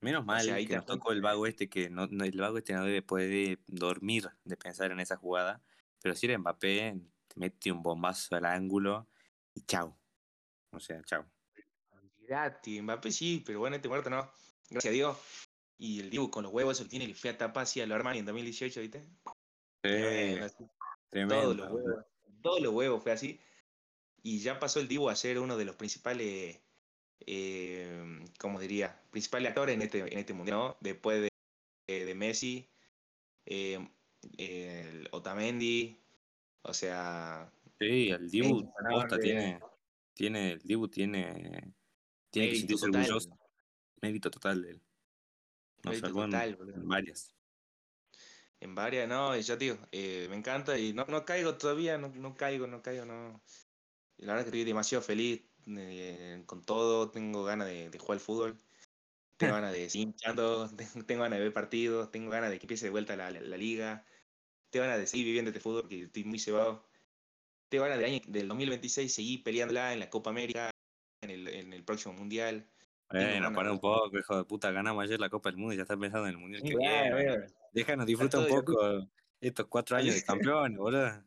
Menos 0.00 0.24
mal 0.24 0.42
sea, 0.44 0.56
ahí 0.56 0.66
que 0.66 0.74
nos 0.76 0.86
tocó 0.86 1.12
el 1.12 1.22
vago 1.22 1.46
este 1.46 1.68
que 1.68 1.88
no, 1.88 2.08
no- 2.08 2.24
el 2.24 2.36
vago 2.40 2.58
este 2.58 2.72
no 2.72 2.84
debe 2.84 3.02
poder 3.02 3.60
dormir 3.68 4.28
de 4.44 4.56
pensar 4.56 4.90
en 4.90 4.98
esa 5.00 5.16
jugada. 5.16 5.62
Pero 6.00 6.16
si 6.16 6.26
era 6.26 6.38
Mbappé, 6.38 7.00
te 7.28 7.40
mete 7.40 7.70
un 7.70 7.82
bombazo 7.82 8.34
al 8.34 8.44
ángulo 8.44 9.08
y 9.54 9.62
chau. 9.62 9.96
O 10.72 10.80
sea, 10.80 11.00
chau. 11.04 11.24
Mbappé 12.82 13.10
sí, 13.10 13.42
pero 13.44 13.60
bueno, 13.60 13.76
este 13.76 13.88
muerto 13.88 14.10
no. 14.10 14.30
Gracias 14.70 14.90
a 14.90 14.94
Dios. 14.94 15.18
Y 15.78 16.00
el 16.00 16.10
Dibu 16.10 16.30
con 16.30 16.44
los 16.44 16.52
huevos, 16.52 16.78
eso 16.78 16.88
tiene 16.88 17.06
que 17.06 17.14
fue 17.14 17.30
a 17.30 17.38
tapar 17.38 17.64
así 17.64 17.80
a 17.80 17.86
lo 17.86 17.94
Armani 17.94 18.20
en 18.20 18.26
2018, 18.26 18.80
¿viste? 18.80 19.04
Así. 19.82 20.64
tremendo. 21.08 21.42
Todos 21.42 21.56
los 21.56 21.72
huevos. 21.72 22.04
Todos 22.42 22.60
los 22.60 22.72
huevos 22.72 23.02
fue 23.02 23.12
así. 23.12 23.40
Y 24.22 24.38
ya 24.38 24.58
pasó 24.60 24.80
el 24.80 24.88
Dibu 24.88 25.08
a 25.08 25.16
ser 25.16 25.38
uno 25.38 25.56
de 25.56 25.64
los 25.64 25.74
principales, 25.76 26.60
eh, 27.26 28.24
¿cómo 28.38 28.60
diría? 28.60 29.00
Principales 29.10 29.48
actores 29.48 29.74
en 29.74 29.82
este, 29.82 29.98
en 30.00 30.18
este 30.18 30.32
mundial, 30.32 30.58
¿no? 30.58 30.76
Después 30.80 31.22
de, 31.22 31.28
eh, 31.88 32.04
de 32.04 32.14
Messi, 32.14 32.70
eh, 33.46 33.84
el 34.38 35.08
Otamendi, 35.10 36.00
o 36.62 36.72
sea, 36.72 37.50
Sí, 37.82 38.10
el 38.10 38.30
Dibu, 38.30 38.72
posta, 38.88 39.18
tiene, 39.18 39.58
tiene, 40.14 40.52
el 40.52 40.60
Dibu 40.60 40.86
tiene, 40.86 41.74
tiene 42.32 42.50
que 42.50 42.56
sentirse 42.56 42.86
total. 42.86 43.02
orgulloso. 43.02 43.38
Mérito 44.00 44.30
total 44.30 44.62
de 44.62 44.70
él. 44.70 44.82
Nos 45.84 45.98
salvó 45.98 46.24
en- 46.24 46.30
total, 46.30 46.58
en 46.74 46.88
varias. 46.88 47.34
En 48.60 48.74
varias, 48.74 49.08
no, 49.08 49.36
y 49.36 49.42
ya 49.42 49.58
tío, 49.58 49.76
eh, 49.90 50.26
me 50.30 50.36
encanta 50.36 50.78
y 50.78 50.92
no, 50.92 51.04
no 51.06 51.24
caigo 51.24 51.56
todavía, 51.56 51.98
no, 51.98 52.08
no 52.08 52.34
caigo, 52.36 52.66
no 52.66 52.80
caigo, 52.80 53.04
no. 53.04 53.42
Y 54.16 54.24
la 54.24 54.32
verdad 54.34 54.44
que 54.44 54.50
estoy 54.50 54.64
demasiado 54.64 55.02
feliz 55.02 55.42
eh, 55.66 56.42
con 56.46 56.62
todo, 56.64 57.10
tengo 57.10 57.42
ganas 57.44 57.66
de, 57.66 57.90
de 57.90 57.98
jugar 57.98 58.16
al 58.16 58.20
fútbol, 58.20 58.56
tengo 59.36 59.54
ganas 59.54 59.72
de 59.72 59.90
seguir 59.90 60.08
hinchando, 60.08 60.70
tengo, 61.06 61.22
ganas 61.24 61.38
de 61.38 61.44
ver 61.44 61.52
partidos, 61.52 62.10
tengo 62.12 62.30
ganas 62.30 62.50
de 62.50 62.58
que 62.58 62.66
empiece 62.66 62.86
de 62.86 62.90
vuelta 62.90 63.16
la, 63.16 63.30
la, 63.32 63.40
la 63.40 63.56
liga, 63.56 64.06
tengo 64.70 64.84
ganas 64.84 65.00
de 65.00 65.06
seguir 65.08 65.26
viviendo 65.26 65.50
este 65.50 65.60
fútbol 65.60 65.82
porque 65.82 66.02
estoy 66.04 66.24
muy 66.24 66.38
cebado. 66.38 66.88
Tengo 67.68 67.84
ganas 67.84 67.98
del 67.98 68.06
año 68.10 68.20
del 68.28 68.48
2026 68.48 69.12
seguir 69.12 69.42
peleándola 69.42 69.92
en 69.92 70.00
la 70.00 70.10
Copa 70.10 70.30
América, 70.30 70.71
en 71.22 71.30
el, 71.30 71.48
en 71.48 71.72
el 71.72 71.84
próximo 71.84 72.14
Mundial. 72.14 72.66
Bueno, 73.10 73.52
para 73.52 73.72
un 73.72 73.80
poco, 73.80 74.16
hijo 74.18 74.36
de 74.36 74.44
puta, 74.44 74.70
ganamos 74.70 75.04
ayer 75.04 75.20
la 75.20 75.28
Copa 75.28 75.50
del 75.50 75.58
Mundo 75.58 75.74
y 75.74 75.76
ya 75.76 75.82
está 75.82 75.96
pensando 75.96 76.26
en 76.26 76.34
el 76.34 76.38
Mundial 76.38 76.62
que 76.62 76.74
Claro, 76.74 77.16
viene. 77.16 77.30
bueno. 77.36 77.46
Déjanos 77.72 78.06
disfrutar 78.06 78.40
un 78.40 78.48
poco 78.48 79.06
estos 79.40 79.66
cuatro 79.66 79.96
años 79.96 80.14
de 80.14 80.22
campeones, 80.24 80.78
boludo. 80.78 81.24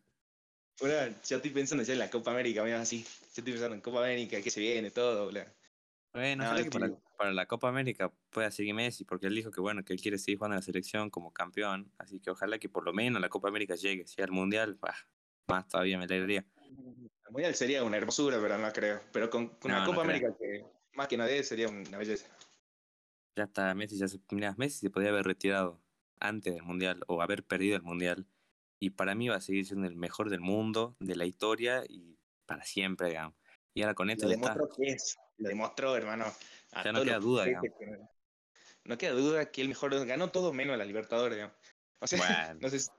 Bueno, 0.81 1.15
yo 1.27 1.38
estoy 1.38 1.51
pensando 1.51 1.84
ya 1.84 1.93
en 1.93 1.99
la 1.99 2.10
Copa 2.10 2.31
América, 2.31 2.63
mira 2.63 2.81
así. 2.81 3.03
Yo 3.03 3.25
estoy 3.27 3.43
pensando 3.43 3.75
en 3.75 3.81
Copa 3.81 3.99
América, 3.99 4.41
que 4.41 4.49
se 4.49 4.60
viene, 4.60 4.91
todo, 4.91 5.25
boludo. 5.25 5.45
Bueno, 6.13 6.43
No, 6.43 6.49
ojalá 6.49 6.63
yo 6.63 6.69
que 6.69 6.71
para, 6.71 6.86
estoy- 6.88 7.01
para 7.17 7.34
la 7.34 7.45
Copa 7.45 7.69
América 7.69 8.12
pueda 8.31 8.49
seguir 8.51 8.73
Messi, 8.73 9.05
porque 9.05 9.27
él 9.27 9.36
dijo 9.36 9.51
que 9.51 9.62
bueno, 9.62 9.84
que 9.86 9.93
él 9.93 10.01
quiere 10.01 10.17
seguir 10.17 10.38
jugando 10.39 10.55
en 10.55 10.60
la 10.60 10.63
selección 10.63 11.10
como 11.10 11.31
campeón, 11.31 11.91
así 11.97 12.19
que 12.19 12.29
ojalá 12.31 12.58
que 12.58 12.67
por 12.69 12.84
lo 12.84 12.93
menos 12.93 13.21
la 13.21 13.29
Copa 13.29 13.47
América 13.49 13.75
llegue, 13.75 14.08
si 14.08 14.21
al 14.21 14.31
Mundial, 14.31 14.75
bah, 14.81 14.95
más 15.47 15.67
todavía 15.67 15.97
me 15.97 16.05
alegraría. 16.05 16.45
El 17.25 17.31
Mundial 17.31 17.55
sería 17.55 17.83
una 17.83 17.97
hermosura, 17.97 18.38
pero 18.39 18.57
no 18.57 18.71
creo. 18.71 19.01
Pero 19.11 19.29
con, 19.29 19.47
con 19.49 19.71
No, 19.71 19.77
una 19.77 19.85
Copa. 19.85 20.01
América 20.01 20.33
que 20.38 20.65
más 20.93 21.07
que 21.07 21.17
nadie 21.17 21.43
sería 21.43 21.67
una 21.67 21.97
belleza. 21.97 22.27
Ya 23.35 23.43
está, 23.45 23.73
Messi 23.75 23.97
ya 23.97 24.07
se, 24.07 24.19
mirá, 24.31 24.53
Messi 24.57 24.79
se 24.79 24.89
podía 24.89 25.09
haber 25.09 25.25
retirado 25.25 25.81
antes 26.19 26.53
del 26.53 26.63
Mundial 26.63 27.03
o 27.07 27.21
haber 27.21 27.43
perdido 27.43 27.75
el 27.75 27.81
Mundial. 27.81 28.25
Y 28.79 28.91
para 28.91 29.15
mí 29.15 29.27
va 29.27 29.38
a 29.38 29.41
seguir 29.41 29.65
siendo 29.65 29.88
el 29.88 29.95
mejor 29.95 30.29
del 30.29 30.41
mundo, 30.41 30.95
de 30.99 31.15
la 31.15 31.25
historia 31.25 31.83
y 31.88 32.17
para 32.45 32.63
siempre, 32.63 33.09
digamos. 33.09 33.35
Y 33.73 33.81
ahora 33.81 33.95
con 33.95 34.09
esto 34.09 34.25
Lo 34.25 34.29
ya 34.31 34.35
está. 34.35 34.53
demostró 34.53 34.75
que 34.75 34.91
es. 34.91 35.17
Lo 35.38 35.49
demostró, 35.49 35.95
hermano. 35.97 36.25
a 36.71 36.83
Ya 36.83 36.91
no 36.93 37.03
queda 37.03 37.19
duda, 37.19 37.45
digamos. 37.45 37.69
que- 37.77 37.99
No 38.85 38.97
queda 38.97 39.11
duda 39.13 39.51
que 39.51 39.61
el 39.61 39.69
mejor 39.69 40.05
ganó 40.05 40.29
todo 40.29 40.53
menos 40.53 40.77
la 40.77 40.85
Libertadores, 40.85 41.35
digamos. 41.38 41.57
O 41.99 42.07
sea, 42.07 42.19
Bueno. 42.19 42.59
no 42.61 42.69
sé 42.69 42.79
si. 42.79 42.89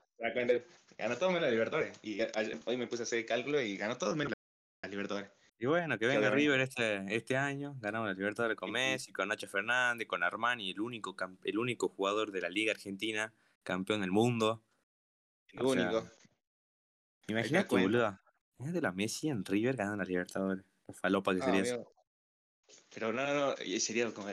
Ganó 0.97 1.17
todo 1.17 1.29
menos 1.29 1.43
la 1.43 1.51
Libertadores. 1.51 1.97
Y 2.01 2.19
hoy 2.65 2.77
me 2.77 2.87
puse 2.87 3.03
a 3.03 3.05
hacer 3.05 3.19
el 3.19 3.25
cálculo 3.25 3.61
y 3.61 3.77
ganó 3.77 3.97
todo 3.97 4.15
menos 4.15 4.33
la 4.81 4.89
Libertadores. 4.89 5.29
Y 5.59 5.65
bueno, 5.65 5.97
que 5.97 6.05
venga. 6.05 6.29
River 6.29 6.59
este, 6.59 7.03
este 7.15 7.35
año, 7.35 7.75
ganamos 7.79 8.07
la 8.07 8.13
Libertadores 8.13 8.57
con. 8.57 8.71
Messi, 8.71 9.11
con 9.11 9.27
Nacho 9.27 9.47
Fernández, 9.47 10.07
con 10.07 10.23
Armani, 10.23 10.71
el 10.71 10.79
único, 10.79 11.15
el 11.43 11.57
único 11.57 11.89
jugador 11.89 12.31
de 12.31 12.41
la 12.41 12.49
Liga 12.49 12.71
Argentina, 12.71 13.33
campeón 13.63 14.01
del 14.01 14.11
mundo. 14.11 14.63
El 15.49 15.65
O 15.65 15.73
sea, 15.73 15.83
único. 15.83 16.09
Imagínate, 17.27 17.75
boludo. 17.75 18.19
Imagínate 18.59 18.81
la 18.81 18.91
Messi 18.91 19.29
en 19.29 19.45
River 19.45 19.75
ganando 19.75 19.97
la 19.97 20.05
Libertadores. 20.05 20.65
La 20.87 20.93
falopa 20.93 21.33
que 21.33 21.39
No, 21.39 21.45
sería 21.45 21.61
eso. 21.61 21.93
Pero 22.93 23.13
no, 23.13 23.33
no, 23.33 23.55
sería 23.79 24.11
como... 24.13 24.27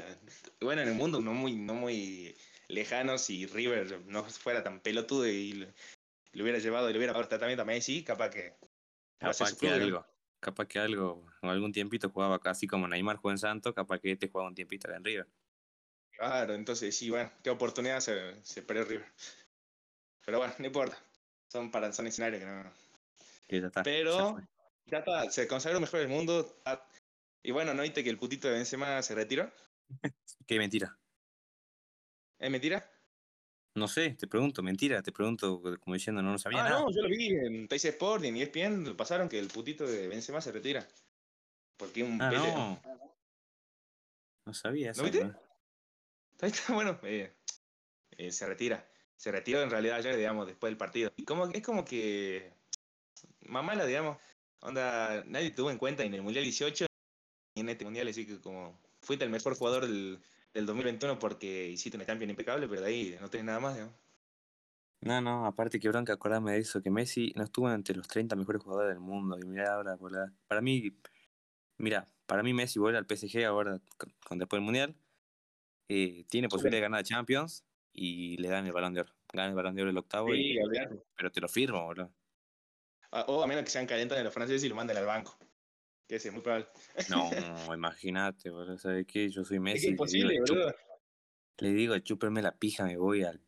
Bueno, 0.61 0.83
en 0.83 0.89
el 0.89 0.95
mundo 0.95 1.21
no 1.21 1.35
muy, 1.35 1.57
no 1.57 1.75
muy 1.75 2.35
lejano, 2.69 3.19
si 3.19 3.47
River 3.47 4.01
no 4.07 4.25
fuera 4.25 4.63
tan 4.63 4.81
pelotudo 4.81 5.29
y 5.29 5.69
lo, 6.35 6.43
hubiera 6.43 6.59
llevado 6.59 6.89
y 6.89 6.93
lo 6.93 6.99
hubiera 6.99 7.13
dado 7.13 7.27
tratamiento 7.27 7.63
a 7.63 7.65
Messi, 7.65 8.05
capaz 8.05 8.31
que... 8.31 8.57
Capaz 9.19 9.57
que 9.59 9.69
algo. 9.69 10.07
Capaz 10.41 10.67
que 10.67 10.79
algo, 10.79 11.27
algún 11.41 11.73
tiempito 11.73 12.11
jugaba 12.11 12.39
así 12.45 12.67
como 12.67 12.87
Neymar 12.87 13.17
jugó 13.17 13.31
en 13.31 13.39
Santos, 13.39 13.73
capaz 13.75 13.99
que 14.01 14.13
este 14.13 14.29
jugaba 14.29 14.49
un 14.49 14.55
tiempito 14.55 14.89
acá 14.89 14.99
en 14.99 15.05
River. 15.05 15.29
Claro, 16.11 16.55
entonces 16.55 16.97
sí, 16.97 17.09
bueno, 17.11 17.33
qué 17.43 17.51
oportunidad 17.51 18.01
se, 18.01 18.45
se 18.45 18.63
perdió 18.63 18.85
River. 18.85 19.13
Pero 20.25 20.39
bueno, 20.39 20.55
no 20.59 20.67
importa. 20.67 20.99
Son 21.49 21.71
para 21.71 21.93
son 21.93 22.07
escenarios 22.07 22.41
que 22.43 22.47
no. 22.47 22.73
Que 23.49 23.61
ya 23.61 23.67
está. 23.69 23.81
ya 23.81 23.85
Pero 23.85 24.41
ya 24.87 24.99
está, 24.99 25.31
se 25.31 25.47
consagró 25.49 25.81
mejor 25.81 26.01
del 26.01 26.09
mundo. 26.09 26.41
está- 26.41 26.87
Y 27.43 27.53
bueno, 27.53 27.75
¿no 27.75 27.83
viste 27.83 28.05
que 28.05 28.11
el 28.11 28.19
putito 28.19 28.49
de 28.49 28.55
Benzema 28.55 29.03
se 29.03 29.15
retiró? 29.15 29.51
Qué 30.47 30.59
mentira. 30.59 30.99
¿Es 32.39 32.51
mentira? 32.51 32.91
No 33.77 33.89
sé, 33.89 34.11
te 34.11 34.29
pregunto, 34.29 34.63
mentira, 34.63 35.03
te 35.03 35.11
pregunto 35.11 35.61
como 35.81 35.95
diciendo 35.95 36.23
no, 36.23 36.31
no 36.31 36.39
sabía 36.39 36.61
ah, 36.65 36.69
nada. 36.69 36.81
no, 36.83 36.91
yo 36.93 37.03
lo 37.03 37.09
vi 37.09 37.29
en 37.31 37.67
Tays 37.67 37.85
Sport 37.87 38.25
y 38.25 38.29
en 38.29 38.37
ESPN 38.37 38.85
lo 38.85 38.97
pasaron 38.97 39.29
que 39.29 39.39
el 39.39 39.49
putito 39.49 39.85
de 39.85 40.07
Benzema 40.07 40.41
se 40.41 40.53
retira. 40.53 40.87
Porque 41.77 42.05
un 42.05 42.23
Ah, 42.23 42.31
pele- 42.31 42.55
no. 42.55 42.81
No 44.47 44.55
sabía 44.55 44.93
eso. 44.93 45.03
viste? 45.03 45.25
¿no? 45.25 45.35
Ahí 46.41 46.51
está, 46.51 46.73
bueno, 46.75 47.01
eh, 47.03 47.35
eh, 48.13 48.31
se 48.31 48.47
retira. 48.47 48.89
Se 49.17 49.33
retiró 49.33 49.61
en 49.63 49.71
realidad 49.71 49.97
ayer, 49.97 50.17
digamos, 50.17 50.47
después 50.47 50.71
del 50.71 50.77
partido. 50.77 51.13
Y 51.17 51.25
como, 51.25 51.47
es 51.47 51.63
como 51.63 51.85
que. 51.85 52.53
Mamala, 53.47 53.87
digamos. 53.87 54.19
Onda, 54.61 55.25
nadie 55.27 55.51
tuvo 55.51 55.71
en 55.71 55.79
cuenta 55.79 56.05
en 56.05 56.15
el 56.15 56.23
Mundial 56.23 56.45
18 56.45 56.87
y 57.57 57.61
en 57.61 57.69
este 57.69 57.85
Mundial, 57.85 58.07
así 58.07 58.25
que 58.25 58.41
como. 58.41 58.79
Fuiste 59.01 59.25
el 59.25 59.31
mejor 59.31 59.57
jugador 59.57 59.87
del, 59.87 60.23
del 60.55 60.67
2021 60.67 61.19
porque 61.19 61.69
hiciste 61.69 61.97
una 61.99 62.07
Champions 62.07 62.31
impecable, 62.31 62.69
pero 62.69 62.81
de 62.81 62.87
ahí 62.87 63.17
no 63.21 63.29
tenés 63.29 63.45
nada 63.47 63.61
más, 63.61 63.75
digamos. 63.75 63.95
No, 65.01 65.21
no, 65.21 65.45
aparte 65.45 65.79
que 65.79 65.89
bronca, 65.91 66.15
acordarme 66.15 66.53
de 66.53 66.59
eso, 66.61 66.81
que 66.81 66.91
Messi 66.91 67.33
no 67.37 67.45
estuvo 67.45 67.71
entre 67.71 67.95
los 67.95 68.09
30 68.09 68.37
mejores 68.37 68.63
jugadores 68.63 68.91
del 68.95 69.01
mundo. 69.01 69.37
Y 69.39 69.45
mira 69.47 69.75
ahora, 69.75 69.97
boludo. 69.97 70.31
Para 70.47 70.63
mí, 70.63 70.97
mira, 71.77 72.07
para 72.25 72.43
mí 72.43 72.55
Messi 72.55 72.79
vuelve 72.79 72.97
al 72.97 73.07
PSG 73.07 73.45
ahora 73.45 73.81
con, 73.99 74.15
con 74.27 74.39
después 74.39 74.59
del 74.59 74.65
Mundial. 74.65 74.95
eh, 75.89 76.25
tiene 76.31 76.49
posibilidad 76.49 76.79
de 76.79 76.83
ganar 76.83 77.01
la 77.01 77.05
Champions 77.05 77.65
y 77.93 78.39
le 78.39 78.49
dan 78.49 78.65
el 78.67 78.73
balón 78.73 78.95
de 78.95 79.03
oro. 79.03 79.13
Gana 79.31 79.49
el 79.51 79.55
balón 79.55 79.75
de 79.75 79.83
oro 79.83 79.91
el 79.91 79.99
octavo, 79.99 80.35
y- 80.35 80.53
Sí, 80.55 80.59
olvidate. 80.59 81.03
pero 81.17 81.31
te 81.31 81.41
lo 81.43 81.49
firmo, 81.49 81.85
boludo. 81.85 82.11
Ah, 83.11 83.27
O 83.29 83.43
a 83.43 83.47
menos 83.47 83.65
que 83.65 83.71
sean 83.71 83.87
calientes 83.87 84.17
de 84.17 84.25
los 84.25 84.33
franceses 84.33 84.65
y 84.65 84.69
lo 84.71 84.75
manden 84.75 84.97
al 84.97 85.05
banco. 85.05 85.37
Que 86.09 86.17
es 86.17 86.33
muy 86.33 86.43
probable. 86.43 86.67
No, 87.09 87.31
imagínate, 87.75 88.51
boludo. 88.51 88.79
¿Sabes 88.79 89.07
qué? 89.07 89.29
Yo 89.31 89.45
soy 89.45 89.57
Es 89.57 89.63
Messi. 89.63 89.87
le 89.87 89.91
imposible, 89.93 90.33
digo, 90.33 90.45
"Chup- 90.45 90.55
boludo. 90.55 90.75
Le 91.59 91.73
digo, 91.73 91.99
chúpenme 92.01 92.43
la 92.43 92.53
pija, 92.57 92.85
me 92.85 92.97
voy 92.97 93.23
al, 93.23 93.41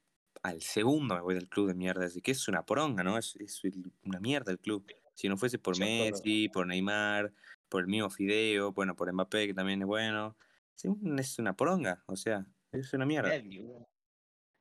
al 0.42 0.62
segundo, 0.62 1.16
me 1.16 1.20
voy 1.20 1.34
del 1.34 1.48
club 1.48 1.66
de 1.68 1.74
mierda. 1.74 2.06
Así 2.06 2.22
que 2.22 2.30
es 2.30 2.46
una 2.48 2.64
poronga, 2.64 3.02
¿no? 3.02 3.18
Es, 3.18 3.36
es 3.36 3.60
una 4.04 4.20
mierda 4.20 4.52
el 4.52 4.58
club. 4.60 4.86
Si 5.14 5.28
no 5.28 5.36
fuese 5.36 5.58
por 5.58 5.74
Yo. 5.76 5.84
Messi, 5.84 6.48
por 6.48 6.66
Neymar, 6.66 7.32
por 7.68 7.82
el 7.82 7.88
mismo 7.88 8.08
Fideo, 8.10 8.72
bueno, 8.72 8.94
por 8.94 9.12
Mbappé, 9.12 9.48
que 9.48 9.54
también 9.54 9.80
es 9.82 9.86
bueno. 9.86 10.36
Es 11.18 11.38
una 11.38 11.56
poronga, 11.56 12.04
o 12.06 12.16
sea, 12.16 12.46
es 12.70 12.92
una 12.92 13.06
mierda. 13.06 13.34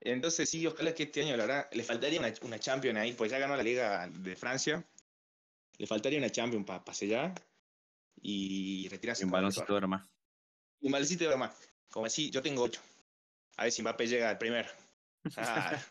Entonces 0.02 0.50
sí, 0.50 0.66
ojalá 0.66 0.94
que 0.94 1.04
este 1.04 1.22
año, 1.24 1.36
la 1.36 1.46
verdad, 1.46 1.70
le 1.72 1.84
faltaría 1.84 2.20
una, 2.20 2.34
una 2.44 2.60
Champions 2.60 2.98
ahí, 2.98 3.14
pues 3.14 3.32
ya 3.32 3.40
ganó 3.40 3.56
la 3.56 3.64
Liga 3.64 4.08
de 4.08 4.36
Francia. 4.36 4.86
Le 5.78 5.88
faltaría 5.88 6.20
una 6.20 6.30
Champions 6.30 6.66
para 6.66 6.94
sellar 6.94 7.34
y 8.22 8.88
retirarse. 8.90 9.24
Y 9.24 9.26
un 9.26 9.30
como 9.30 9.38
baloncito 9.38 9.62
de 9.62 9.68
mejor. 9.68 9.78
oro 9.78 9.88
más. 9.88 10.10
Un 10.82 10.92
baloncito 10.92 11.24
de 11.24 11.28
oro 11.30 11.38
más. 11.38 11.70
Como 11.90 12.06
así, 12.06 12.30
yo 12.30 12.42
tengo 12.42 12.64
ocho. 12.64 12.82
A 13.58 13.64
ver 13.64 13.72
si 13.72 13.82
Mbappé 13.82 14.08
llega 14.08 14.30
al 14.30 14.38
primero. 14.38 14.70
Ah. 15.38 15.82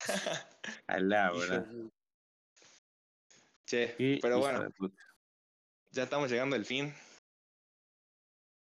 Alá, 0.86 1.32
de- 1.32 1.90
Che, 3.66 4.18
pero 4.22 4.38
bueno, 4.38 4.68
ya 5.90 6.04
estamos 6.04 6.30
llegando 6.30 6.54
al 6.54 6.64
fin. 6.64 6.94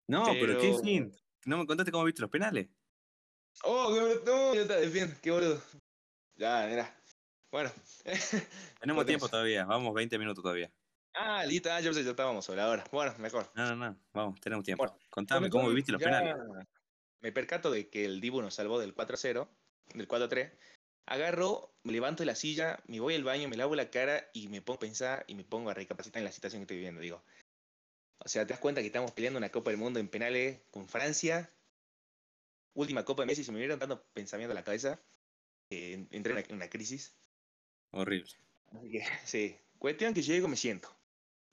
No, 0.08 0.25
pero, 0.25 0.60
qué 0.60 0.73
fin. 0.82 1.13
¿No 1.45 1.58
me 1.58 1.65
contaste 1.65 1.91
cómo 1.91 2.06
viste 2.06 2.21
los 2.21 2.29
penales? 2.29 2.69
Oh, 3.63 3.93
qué 3.93 3.99
boludo. 3.99 4.23
No, 4.25 4.56
ya 4.56 4.62
está, 4.62 4.77
bien, 4.79 5.17
qué 5.21 5.32
boludo. 5.32 5.62
Ya, 6.36 6.67
mira. 6.69 7.01
Bueno. 7.51 7.71
Tenemos 8.79 9.06
tiempo 9.06 9.27
todavía, 9.27 9.65
vamos 9.65 9.93
20 9.93 10.17
minutos 10.17 10.41
todavía. 10.41 10.71
Ah, 11.15 11.45
listo, 11.45 11.71
ah, 11.71 11.80
yo 11.82 11.89
pensé 11.91 12.04
ya 12.04 12.12
estábamos 12.12 12.45
sobre 12.45 12.62
la 12.62 12.69
hora. 12.69 12.84
Bueno, 12.91 13.13
mejor. 13.19 13.52
No, 13.56 13.76
no, 13.76 13.76
no, 13.76 13.97
vamos, 14.13 14.39
tenemos 14.41 14.63
tiempo. 14.65 14.84
Bueno, 14.86 14.99
Contame 15.10 15.49
cómo 15.49 15.69
viviste 15.69 15.91
los 15.91 16.02
penales. 16.02 16.36
Me 17.21 17.32
percato 17.32 17.71
de 17.71 17.89
que 17.89 18.06
el 18.06 18.19
Dibu 18.19 18.41
nos 18.41 18.54
salvó 18.56 18.80
del 18.80 18.93
4-0, 18.95 19.47
del 19.93 20.08
4-3. 20.08 20.52
Agarro, 21.06 21.73
me 21.84 21.91
levanto 21.93 22.23
de 22.23 22.28
la 22.28 22.36
silla, 22.36 22.80
me 22.88 22.99
voy 22.99 23.15
al 23.15 23.23
baño, 23.23 23.47
me 23.49 23.58
lavo 23.58 23.76
la 23.76 23.89
cara 23.89 24.30
y 24.34 24.47
me 24.47 24.62
pongo 24.62 24.78
a 24.78 24.80
pensar 24.80 25.23
y 25.28 25.36
me 25.36 25.43
pongo 25.43 25.69
a 25.69 25.73
recapacitar 25.73 26.19
en 26.19 26.26
la 26.26 26.32
situación 26.32 26.62
que 26.62 26.63
estoy 26.63 26.78
viviendo. 26.78 27.02
Digo, 27.02 27.23
o 28.19 28.28
sea, 28.28 28.45
te 28.47 28.54
das 28.54 28.60
cuenta 28.60 28.82
que 28.82 28.88
estamos 28.88 29.12
peleando 29.12 29.38
una 29.38 29.49
Copa 29.49 29.69
del 29.71 29.80
Mundo 29.80 29.99
en 29.99 30.08
penales 30.08 30.62
con 30.71 30.88
Francia. 30.88 31.49
Última 32.73 33.04
Copa 33.06 33.23
de 33.23 33.28
Messi, 33.28 33.43
se 33.43 33.52
me 33.52 33.58
vinieron 33.58 33.80
tantos 33.80 33.99
pensamientos 34.13 34.56
a 34.56 34.60
la 34.60 34.63
cabeza 34.63 34.99
en- 35.69 36.08
entré 36.12 36.32
en 36.34 36.38
una, 36.39 36.47
en 36.47 36.56
una 36.56 36.69
crisis. 36.69 37.13
Horrible. 37.91 38.32
Así 38.71 38.89
que, 38.91 39.04
sí, 39.26 39.58
cuestión 39.78 40.13
que 40.13 40.21
llego, 40.23 40.47
me 40.47 40.56
siento. 40.56 40.89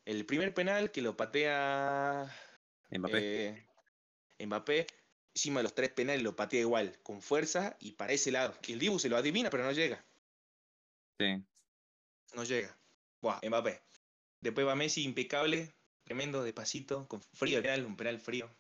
El 0.05 0.27
primer 0.27 0.55
penal 0.55 0.91
que 0.91 1.03
lo 1.03 1.17
patea 1.17 2.35
Mbappé. 2.91 3.49
eh, 4.39 4.47
Mbappé, 4.47 4.87
encima 5.35 5.61
de 5.61 5.65
los 5.65 5.75
tres 5.75 5.91
penales 5.91 6.23
lo 6.23 6.35
patea 6.37 6.61
igual, 6.61 6.99
con 7.03 7.23
fuerza 7.23 7.77
y 7.81 7.93
para 7.93 8.13
ese 8.13 8.31
lado. 8.31 8.55
El 8.67 8.79
Dibu 8.79 8.99
se 8.99 9.09
lo 9.09 9.17
adivina, 9.17 9.51
pero 9.51 9.65
no 9.65 9.73
llega. 9.73 10.05
Sí. 11.19 11.45
No 12.35 12.45
llega. 12.45 12.77
Buah, 13.21 13.41
Mbappé. 13.47 13.83
Después 14.41 14.67
va 14.67 14.75
Messi, 14.75 15.05
impecable, 15.05 15.75
tremendo, 16.05 16.43
despacito, 16.43 17.07
con 17.09 17.21
frío 17.35 17.59
el 17.59 17.63
penal, 17.63 17.85
un 17.85 17.97
penal 17.97 18.19
frío. 18.19 18.51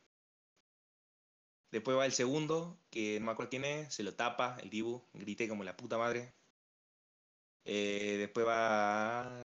Después 1.70 1.96
va 1.96 2.05
el 2.05 2.12
segundo, 2.12 2.79
que 2.90 3.18
no 3.20 3.26
me 3.26 3.33
acuerdo 3.33 3.50
quién 3.50 3.64
es, 3.64 3.94
se 3.94 4.03
lo 4.03 4.14
tapa 4.14 4.59
el 4.61 4.70
Dibu, 4.70 5.03
grité 5.14 5.48
como 5.48 5.64
la 5.64 5.76
puta 5.76 5.96
madre. 5.96 6.35
Eh, 7.64 8.16
después 8.18 8.46
va. 8.46 9.42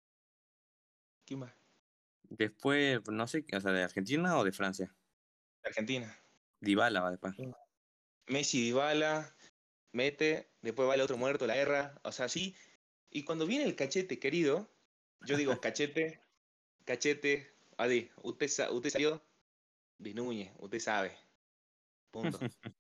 ¿Quién 1.26 1.40
más? 1.40 1.61
Después, 2.38 3.02
no 3.10 3.28
sé, 3.28 3.46
o 3.54 3.60
sea, 3.60 3.72
¿de 3.74 3.84
Argentina 3.84 4.38
o 4.38 4.44
de 4.46 4.54
Francia? 4.54 4.96
Argentina. 5.64 6.18
Dybala 6.62 7.02
va 7.02 7.12
después. 7.12 7.36
Messi 8.28 8.62
Dybala, 8.64 9.36
mete, 9.92 10.50
después 10.62 10.88
va 10.88 10.96
el 10.96 11.02
otro 11.02 11.18
muerto, 11.18 11.46
la 11.46 11.58
erra, 11.58 12.00
o 12.04 12.12
sea, 12.14 12.30
sí. 12.30 12.56
Y 13.10 13.26
cuando 13.26 13.46
viene 13.46 13.66
el 13.66 13.76
cachete, 13.76 14.18
querido, 14.18 14.74
yo 15.26 15.36
digo, 15.36 15.60
cachete, 15.62 16.22
cachete, 16.86 17.54
Adi, 17.78 18.10
usted, 18.24 18.48
sa- 18.48 18.72
usted 18.72 18.90
salió 18.92 19.22
de 19.98 20.14
Núñez, 20.14 20.54
usted 20.60 20.80
sabe. 20.80 21.18
Punto. 22.12 22.40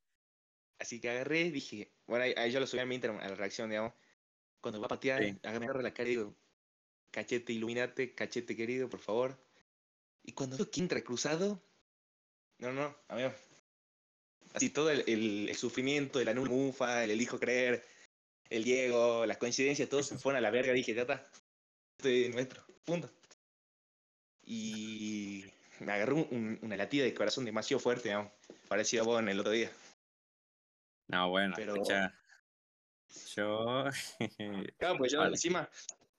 Así 0.80 1.02
que 1.02 1.10
agarré, 1.10 1.52
dije, 1.52 1.94
bueno, 2.08 2.24
ahí, 2.24 2.34
ahí 2.38 2.52
yo 2.52 2.60
lo 2.62 2.68
subí 2.68 2.80
a 2.80 2.86
mi 2.86 2.96
Instagram, 2.96 3.22
a 3.22 3.28
la 3.30 3.36
reacción, 3.36 3.70
digamos. 3.70 3.94
Cuando 4.62 4.80
va 4.80 4.86
a 4.86 4.90
patear, 4.90 5.22
Sí. 5.24 5.38
agarré 5.44 5.84
la 5.84 5.94
cara 5.94 6.08
y 6.08 6.12
digo, 6.16 6.36
cachete, 7.12 7.54
iluminate, 7.54 8.14
cachete 8.16 8.56
querido, 8.56 8.90
por 8.90 9.00
favor. 9.00 9.38
Y 10.24 10.34
cuando 10.34 10.58
veo 10.58 10.70
que 10.70 10.80
entra 10.82 11.02
cruzado, 11.02 11.62
no, 12.60 12.72
no, 12.74 12.96
amigo. 13.08 13.34
Así 14.54 14.70
todo 14.70 14.90
el, 14.90 15.04
el- 15.08 15.50
el 15.50 15.56
sufrimiento, 15.56 16.20
el 16.20 16.28
anul 16.28 16.50
mufa, 16.50 17.04
el 17.04 17.12
elijo 17.12 17.40
creer, 17.40 17.86
el 18.50 18.64
Diego, 18.64 19.26
las 19.26 19.38
coincidencias, 19.38 19.88
todos 19.90 20.08
se 20.08 20.18
fueron 20.18 20.38
a 20.38 20.42
la 20.42 20.52
verga. 20.52 20.74
Dije, 20.74 20.94
ya 20.94 21.04
está, 21.04 21.26
este 21.98 22.28
es 22.28 22.34
nuestro, 22.34 22.64
punto. 22.86 23.10
Y 24.44 25.46
me 25.80 25.94
agarró 25.94 26.16
un- 26.18 26.28
un- 26.32 26.60
una 26.62 26.76
latida 26.78 27.04
de 27.04 27.14
corazón 27.14 27.46
demasiado 27.46 27.80
fuerte, 27.80 28.10
digamos, 28.10 28.32
parecido 28.68 29.04
a 29.04 29.06
vos 29.06 29.20
en 29.22 29.30
el 29.30 29.40
otro 29.40 29.52
día. 29.52 29.72
No, 31.08 31.30
bueno, 31.30 31.54
Pero-. 31.56 31.76
Yo. 33.36 33.86
Claro, 34.78 34.98
pues 34.98 35.12
yo 35.12 35.20
Vale. 35.20 35.32
encima, 35.34 35.70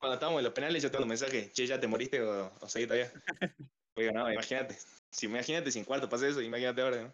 cuando 0.03 0.15
estábamos 0.15 0.41
en 0.41 0.45
los 0.45 0.53
penales, 0.53 0.83
yo 0.83 0.91
tengo 0.91 1.05
un 1.05 1.11
mensaje, 1.11 1.53
che, 1.53 1.65
ya 1.65 1.79
te 1.79 1.87
moriste 1.87 2.21
o, 2.21 2.53
o 2.61 2.69
seguís 2.69 2.89
todavía. 2.89 3.13
Oiga, 3.95 4.11
no, 4.11 4.33
imagínate. 4.33 4.77
Si 5.13 5.27
imagínate 5.27 5.71
si 5.71 5.79
en 5.79 5.85
cuarto 5.85 6.09
pasa 6.09 6.27
eso, 6.27 6.43
imagínate 6.43 6.83
ahora, 6.83 7.03
¿no? 7.03 7.13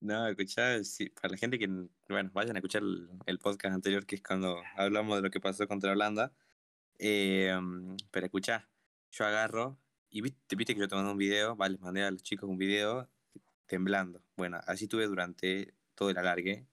No, 0.00 0.28
escuchá, 0.28 0.84
sí, 0.84 1.08
para 1.08 1.30
la 1.30 1.38
gente 1.38 1.58
que, 1.58 1.66
bueno, 2.10 2.30
vayan 2.34 2.56
a 2.56 2.58
escuchar 2.58 2.82
el, 2.82 3.08
el 3.24 3.38
podcast 3.38 3.74
anterior, 3.74 4.04
que 4.04 4.16
es 4.16 4.22
cuando 4.22 4.60
hablamos 4.76 5.16
de 5.16 5.22
lo 5.22 5.30
que 5.30 5.40
pasó 5.40 5.66
contra 5.66 5.92
Holanda. 5.92 6.34
Eh, 6.98 7.56
pero 8.10 8.26
escuchá, 8.26 8.68
yo 9.10 9.24
agarro, 9.24 9.78
y 10.10 10.20
viste, 10.20 10.54
viste 10.54 10.74
que 10.74 10.80
yo 10.80 10.88
te 10.88 10.96
mandé 10.96 11.12
un 11.12 11.16
video, 11.18 11.56
vale, 11.56 11.72
les 11.72 11.80
mandé 11.80 12.02
a 12.02 12.10
los 12.10 12.22
chicos 12.22 12.50
un 12.50 12.58
video 12.58 13.08
temblando. 13.64 14.22
Bueno, 14.36 14.60
así 14.66 14.86
tuve 14.86 15.06
durante 15.06 15.72
todo 15.94 16.10
el 16.10 16.18
alargue. 16.18 16.66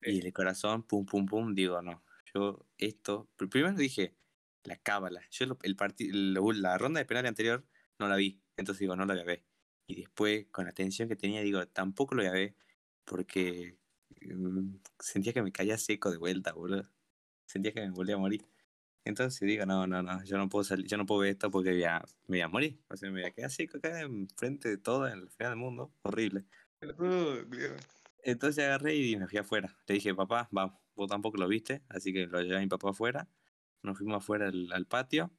Y 0.00 0.24
el 0.24 0.32
corazón, 0.32 0.82
pum, 0.82 1.04
pum, 1.04 1.26
pum, 1.26 1.54
digo, 1.54 1.82
no, 1.82 2.02
yo 2.32 2.66
esto, 2.78 3.28
pr- 3.36 3.50
primero 3.50 3.76
dije, 3.76 4.14
la 4.66 4.76
cábala, 4.76 5.22
yo 5.30 5.46
lo- 5.46 5.58
el 5.62 5.76
lo- 6.34 6.52
la 6.52 6.78
ronda 6.78 7.00
de 7.00 7.06
penal 7.06 7.26
anterior 7.26 7.64
no 7.98 8.08
la 8.08 8.16
vi, 8.16 8.40
entonces 8.56 8.80
digo, 8.80 8.96
no 8.96 9.04
la 9.06 9.14
voy 9.14 9.22
a 9.22 9.26
ver. 9.26 9.44
Y 9.86 9.96
después, 9.96 10.46
con 10.50 10.64
la 10.66 10.72
tensión 10.72 11.08
que 11.08 11.16
tenía, 11.16 11.40
digo, 11.42 11.66
tampoco 11.68 12.14
lo 12.14 12.22
voy 12.22 12.28
a 12.30 12.32
ver, 12.32 12.54
porque 13.04 13.78
mm, 14.22 14.76
sentía 14.98 15.32
que 15.32 15.42
me 15.42 15.52
caía 15.52 15.78
seco 15.78 16.10
de 16.10 16.18
vuelta, 16.18 16.52
boludo. 16.52 16.90
Sentía 17.46 17.72
que 17.72 17.80
me 17.80 17.90
volvía 17.90 18.16
a 18.16 18.18
morir. 18.18 18.44
Entonces 19.04 19.40
digo, 19.46 19.64
no, 19.66 19.86
no, 19.86 20.02
no, 20.02 20.24
yo 20.24 20.36
no 20.36 20.48
puedo 20.48 20.64
salir, 20.64 20.86
yo 20.86 20.96
no 20.96 21.06
puedo 21.06 21.20
ver 21.20 21.30
esto 21.30 21.50
porque 21.50 21.78
ya 21.78 22.00
me 22.26 22.38
voy 22.38 22.40
a 22.40 22.48
morir. 22.48 22.80
O 22.88 22.96
sea, 22.96 23.08
me 23.10 23.20
voy 23.20 23.28
a 23.28 23.32
quedar 23.32 23.46
así 23.46 23.68
acá 23.72 24.00
enfrente 24.00 24.68
de 24.68 24.78
todo 24.78 25.06
en 25.06 25.20
el 25.20 25.30
final 25.30 25.52
del 25.52 25.58
mundo. 25.60 25.92
Horrible. 26.02 26.44
Entonces 28.24 28.64
agarré 28.64 28.96
y 28.96 29.16
me 29.16 29.28
fui 29.28 29.38
afuera. 29.38 29.76
Le 29.86 29.94
dije, 29.94 30.12
papá, 30.12 30.48
vamos, 30.50 30.76
vos 30.96 31.08
tampoco 31.08 31.36
lo 31.38 31.46
viste, 31.46 31.82
así 31.88 32.12
que 32.12 32.26
lo 32.26 32.40
llevé 32.42 32.56
a 32.56 32.60
mi 32.60 32.66
papá 32.66 32.90
afuera. 32.90 33.28
Nos 33.82 33.98
fuimos 33.98 34.18
afuera 34.18 34.48
al, 34.48 34.72
al 34.72 34.86
patio. 34.86 35.30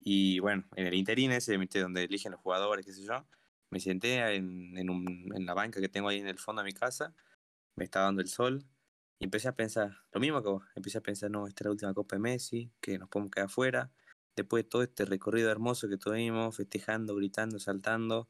Y 0.00 0.38
bueno, 0.40 0.64
en 0.76 0.86
el 0.86 0.94
interín 0.94 1.32
ese, 1.32 1.56
donde 1.80 2.04
eligen 2.04 2.32
los 2.32 2.40
jugadores, 2.40 2.84
qué 2.84 2.92
sé 2.92 3.04
yo, 3.04 3.26
me 3.70 3.80
senté 3.80 4.36
en, 4.36 4.76
en, 4.76 4.88
en 5.34 5.46
la 5.46 5.54
banca 5.54 5.80
que 5.80 5.88
tengo 5.88 6.08
ahí 6.08 6.18
en 6.18 6.28
el 6.28 6.38
fondo 6.38 6.62
de 6.62 6.66
mi 6.66 6.72
casa. 6.72 7.14
Me 7.76 7.84
estaba 7.84 8.06
dando 8.06 8.22
el 8.22 8.28
sol. 8.28 8.66
Y 9.18 9.24
empecé 9.24 9.48
a 9.48 9.56
pensar, 9.56 9.92
lo 10.12 10.20
mismo 10.20 10.42
que 10.42 10.48
vos, 10.48 10.64
empecé 10.74 10.98
a 10.98 11.00
pensar, 11.00 11.30
no, 11.30 11.46
esta 11.46 11.62
es 11.62 11.64
la 11.66 11.70
última 11.70 11.94
Copa 11.94 12.16
de 12.16 12.20
Messi, 12.20 12.72
que 12.80 12.98
nos 12.98 13.08
podemos 13.08 13.30
quedar 13.30 13.46
afuera. 13.46 13.92
Después 14.36 14.64
de 14.64 14.68
todo 14.68 14.82
este 14.82 15.04
recorrido 15.04 15.50
hermoso 15.50 15.88
que 15.88 15.96
tuvimos, 15.96 16.56
festejando, 16.56 17.14
gritando, 17.14 17.58
saltando, 17.60 18.28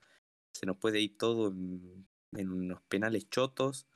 se 0.53 0.67
nos 0.67 0.77
puede 0.77 1.01
ir 1.01 1.17
todo 1.17 1.49
en, 1.49 2.07
en 2.33 2.51
unos 2.51 2.83
penales 2.83 3.29
chotos. 3.31 3.89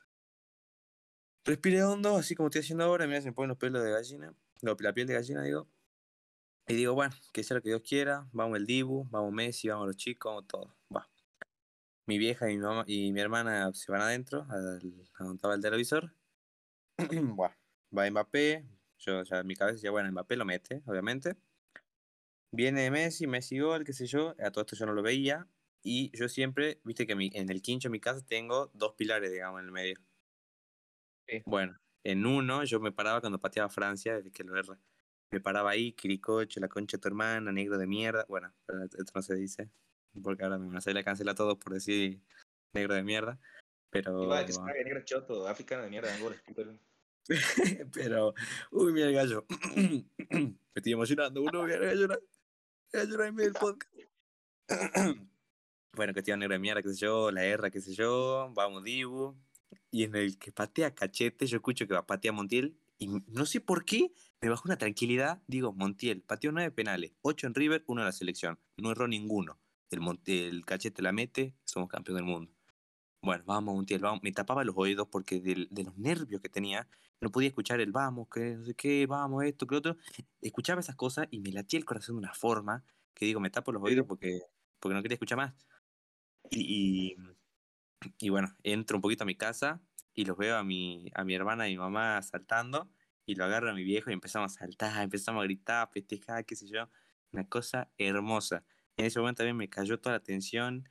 Respiré 1.44 1.83
hondo, 1.83 2.16
así 2.16 2.35
como 2.35 2.48
estoy 2.48 2.61
haciendo 2.61 2.85
ahora, 2.85 3.07
mira, 3.07 3.20
se 3.20 3.28
me 3.28 3.35
ponen 3.35 3.50
los 3.50 3.59
pelos 3.59 3.85
de 3.85 3.90
gallina, 3.90 4.35
la 4.62 4.92
piel 4.92 5.06
de 5.06 5.14
gallina, 5.14 5.42
digo. 5.42 5.68
Y 6.68 6.74
digo, 6.74 6.94
bueno, 6.94 7.14
que 7.32 7.42
sea 7.42 7.56
lo 7.56 7.62
que 7.62 7.70
Dios 7.70 7.82
quiera, 7.82 8.28
vamos 8.32 8.58
el 8.58 8.66
Dibu, 8.66 9.06
vamos 9.10 9.32
Messi, 9.32 9.68
vamos 9.68 9.86
los 9.86 9.96
chicos, 9.96 10.30
vamos 10.30 10.46
todo. 10.46 10.76
Va. 10.94 11.08
Mi 12.06 12.18
vieja 12.18 12.50
y 12.50 12.56
mi, 12.56 12.62
mamá, 12.62 12.84
y 12.86 13.10
mi 13.12 13.20
hermana 13.20 13.72
se 13.72 13.90
van 13.90 14.02
adentro, 14.02 14.46
al, 14.50 14.78
a 15.14 15.24
donde 15.24 15.36
estaba 15.36 15.54
el 15.54 15.62
televisor. 15.62 16.14
Buah. 17.36 17.54
Va 17.96 18.10
Mbappé, 18.10 18.66
yo 18.98 19.22
ya 19.22 19.38
en 19.40 19.46
mi 19.46 19.56
cabeza 19.56 19.76
decía, 19.76 19.90
bueno, 19.90 20.10
Mbappé 20.12 20.36
lo 20.36 20.44
mete, 20.44 20.82
obviamente. 20.86 21.36
Viene 22.52 22.90
Messi, 22.90 23.26
Messi 23.26 23.58
gol, 23.58 23.84
qué 23.84 23.94
sé 23.94 24.06
yo, 24.06 24.34
a 24.38 24.50
todo 24.50 24.62
esto 24.62 24.76
yo 24.76 24.84
no 24.84 24.92
lo 24.92 25.02
veía. 25.02 25.48
Y 25.82 26.14
yo 26.14 26.28
siempre, 26.28 26.80
viste 26.84 27.06
que 27.06 27.14
mi, 27.14 27.30
en 27.32 27.50
el 27.50 27.62
quincho 27.62 27.88
de 27.88 27.92
mi 27.92 28.00
casa 28.00 28.20
tengo 28.26 28.70
dos 28.74 28.94
pilares, 28.94 29.32
digamos, 29.32 29.60
en 29.60 29.66
el 29.66 29.72
medio. 29.72 29.98
Sí. 31.26 31.42
Bueno, 31.46 31.78
en 32.04 32.26
uno 32.26 32.64
yo 32.64 32.80
me 32.80 32.92
paraba 32.92 33.20
cuando 33.20 33.40
pateaba 33.40 33.68
Francia, 33.68 34.16
desde 34.16 34.30
que 34.30 34.44
lo 34.44 34.56
erra. 34.56 34.78
Me 35.30 35.40
paraba 35.40 35.70
ahí, 35.70 35.92
Quiricoche, 35.92 36.61
la 36.61 36.68
concha 36.68 36.96
de 36.96 37.02
tu 37.02 37.08
hermana, 37.08 37.52
negro 37.52 37.76
de 37.76 37.87
mierda. 37.87 38.24
Bueno, 38.28 38.52
pero 38.64 38.84
esto 38.84 39.12
no 39.14 39.22
se 39.22 39.34
dice, 39.34 39.70
porque 40.22 40.44
ahora 40.44 40.58
me 40.58 40.76
hacer 40.78 40.94
la 40.94 41.04
cancela 41.04 41.32
a 41.32 41.34
todos 41.34 41.58
por 41.58 41.74
decir 41.74 42.20
negro 42.74 42.94
de 42.94 43.02
mierda. 43.02 43.38
Pero. 43.90 44.28
Que 44.46 44.52
se 44.52 44.62
negro 44.62 45.04
choto, 45.04 45.46
africano 45.46 45.82
de 45.82 45.90
mierda, 45.90 46.14
Angola. 46.14 46.37
pero, 47.92 48.34
uy, 48.70 48.92
mira 48.92 49.08
el 49.08 49.14
gallo. 49.14 49.44
me 49.76 50.54
estoy 50.74 50.92
emocionando, 50.92 51.42
uno, 51.42 51.64
mira 51.64 51.76
el 51.76 51.84
gallo. 51.84 52.20
El 52.92 53.06
gallo 53.06 53.24
en 53.24 53.34
medio 53.34 53.50
del 53.50 53.61
podcast. 53.61 53.94
bueno, 55.94 56.12
cuestión 56.14 56.38
negro 56.38 56.54
de 56.54 56.58
mierda, 56.58 56.82
qué 56.82 56.88
sé 56.88 56.96
yo, 56.96 57.30
la 57.30 57.44
R, 57.44 57.70
qué 57.70 57.80
sé 57.82 57.92
yo, 57.92 58.50
vamos 58.54 58.82
Dibu. 58.82 59.37
Y 59.90 60.04
en 60.04 60.14
el 60.16 60.38
que 60.38 60.52
patea 60.52 60.94
cachete, 60.94 61.46
yo 61.46 61.57
escucho 61.57 61.87
que 61.87 61.94
va 61.94 62.00
a 62.00 62.07
patear 62.07 62.35
Montiel. 62.35 62.78
Y 62.98 63.07
no 63.07 63.46
sé 63.46 63.61
por 63.61 63.85
qué, 63.85 64.12
me 64.40 64.48
bajó 64.48 64.62
una 64.66 64.76
tranquilidad. 64.76 65.42
Digo, 65.46 65.72
Montiel, 65.72 66.22
pateó 66.22 66.52
nueve 66.52 66.70
penales, 66.70 67.12
ocho 67.22 67.46
en 67.46 67.54
River, 67.54 67.85
uno 67.87 68.02
en 68.02 68.07
la 68.07 68.12
selección. 68.12 68.59
No 68.76 68.90
erró 68.90 69.09
ninguno. 69.09 69.59
El, 69.90 70.00
Montiel, 70.00 70.57
el 70.57 70.66
cachete 70.66 71.02
la 71.02 71.12
mete, 71.12 71.54
somos 71.64 71.88
campeón 71.88 72.16
del 72.16 72.24
mundo. 72.24 72.52
Bueno, 73.22 73.44
vamos, 73.46 73.74
Montiel, 73.74 74.00
vamos. 74.00 74.20
Me 74.22 74.33
tapaba 74.33 74.64
los 74.64 74.76
oídos 74.76 75.09
porque 75.09 75.40
de, 75.40 75.66
de, 75.70 75.85
los 75.85 75.96
nervios 75.96 76.40
que 76.40 76.48
tenía, 76.48 76.88
no 77.20 77.31
podía 77.31 77.48
escuchar 77.48 77.81
el 77.81 77.92
vamos, 77.92 78.28
que 78.28 78.57
no 78.57 78.64
sé 78.64 78.74
qué, 78.74 79.07
vamos, 79.07 79.44
esto, 79.44 79.66
que 79.66 79.74
lo 79.74 79.78
otro. 79.78 79.96
Escuchaba 80.40 80.81
esas 80.81 80.96
cosas 80.96 81.26
y 81.31 81.40
me 81.40 81.50
latía 81.52 81.78
el 81.78 81.85
corazón 81.85 82.16
de 82.16 82.20
una 82.20 82.35
forma 82.35 82.85
que 83.14 83.26
digo, 83.26 83.40
me 83.40 83.50
tapo 83.50 83.72
los 83.72 83.83
oídos 83.83 84.07
porque, 84.07 84.40
porque 84.78 84.94
no 84.94 85.02
quería 85.02 85.14
escuchar 85.14 85.38
más. 85.38 85.54
Y, 86.50 87.12
y, 87.12 87.16
y, 88.18 88.28
bueno, 88.30 88.54
entro 88.62 88.96
un 88.96 89.02
poquito 89.02 89.24
a 89.24 89.26
mi 89.26 89.34
casa 89.34 89.80
y 90.14 90.24
los 90.24 90.37
veo 90.37 90.56
a 90.56 90.64
mi, 90.64 91.11
a 91.14 91.24
mi 91.24 91.34
hermana 91.34 91.68
y 91.68 91.72
mi 91.72 91.78
mamá 91.78 92.20
saltando 92.22 92.90
y 93.26 93.34
lo 93.34 93.44
agarro 93.44 93.70
a 93.70 93.74
mi 93.74 93.84
viejo 93.84 94.11
y 94.11 94.14
empezamos 94.14 94.56
a 94.56 94.58
saltar, 94.61 95.02
empezamos 95.02 95.42
a 95.42 95.44
gritar, 95.44 95.82
a 95.82 95.90
festejar, 95.90 96.44
qué 96.46 96.56
sé 96.56 96.68
yo. 96.68 96.88
Una 97.32 97.46
cosa 97.46 97.90
hermosa. 97.98 98.64
En 98.96 99.06
ese 99.06 99.20
momento 99.20 99.38
también 99.38 99.56
me 99.56 99.68
cayó 99.68 100.00
toda 100.00 100.16
la 100.16 100.22
tensión 100.22 100.88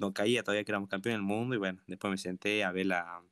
no 0.00 0.14
caía 0.14 0.42
todavía 0.42 0.64
que 0.64 0.72
éramos 0.72 0.88
campeones 0.88 1.18
del 1.18 1.26
mundo 1.26 1.54
y 1.54 1.58
bueno, 1.58 1.82
después 1.86 2.10
me 2.10 2.16
senté 2.16 2.64
a 2.64 2.72
ver 2.72 2.86
la, 2.86 3.22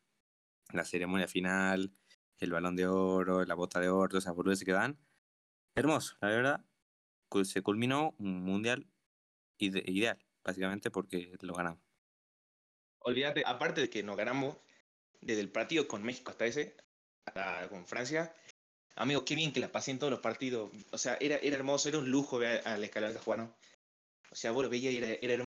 la 0.72 0.84
ceremonia 0.84 1.26
final, 1.26 1.90
el 2.38 2.52
balón 2.52 2.76
de 2.76 2.86
oro, 2.86 3.44
la 3.44 3.54
bota 3.54 3.80
de 3.80 3.88
oro, 3.88 4.18
esas 4.18 4.34
boludeces 4.34 4.64
que 4.66 4.72
dan. 4.72 4.98
Hermoso, 5.74 6.16
la 6.20 6.28
verdad. 6.28 6.64
Se 7.44 7.62
culminó 7.62 8.14
un 8.18 8.42
mundial 8.42 8.86
ide 9.58 9.82
ideal, 9.86 10.18
básicamente 10.44 10.90
porque 10.90 11.36
lo 11.40 11.54
ganamos. 11.54 11.87
Olvídate, 13.00 13.42
aparte 13.46 13.80
de 13.80 13.90
que 13.90 14.02
nos 14.02 14.16
ganamos 14.16 14.56
desde 15.20 15.40
el 15.40 15.50
partido 15.50 15.88
con 15.88 16.02
México 16.02 16.30
hasta 16.30 16.46
ese, 16.46 16.76
hasta 17.24 17.68
con 17.68 17.86
Francia, 17.86 18.34
amigo, 18.96 19.24
qué 19.24 19.34
bien 19.34 19.52
que 19.52 19.60
la 19.60 19.72
pasé 19.72 19.90
en 19.90 19.98
todos 19.98 20.10
los 20.10 20.20
partidos. 20.20 20.70
O 20.90 20.98
sea, 20.98 21.16
era, 21.20 21.36
era 21.36 21.56
hermoso, 21.56 21.88
era 21.88 21.98
un 21.98 22.10
lujo 22.10 22.38
ver 22.38 22.66
al 22.66 22.82
escalón 22.84 23.14
jugar, 23.18 23.54
O 24.30 24.34
sea, 24.34 24.50
vos 24.50 24.62
lo 24.62 24.70
veías 24.70 24.94
era, 24.94 25.18
era 25.20 25.44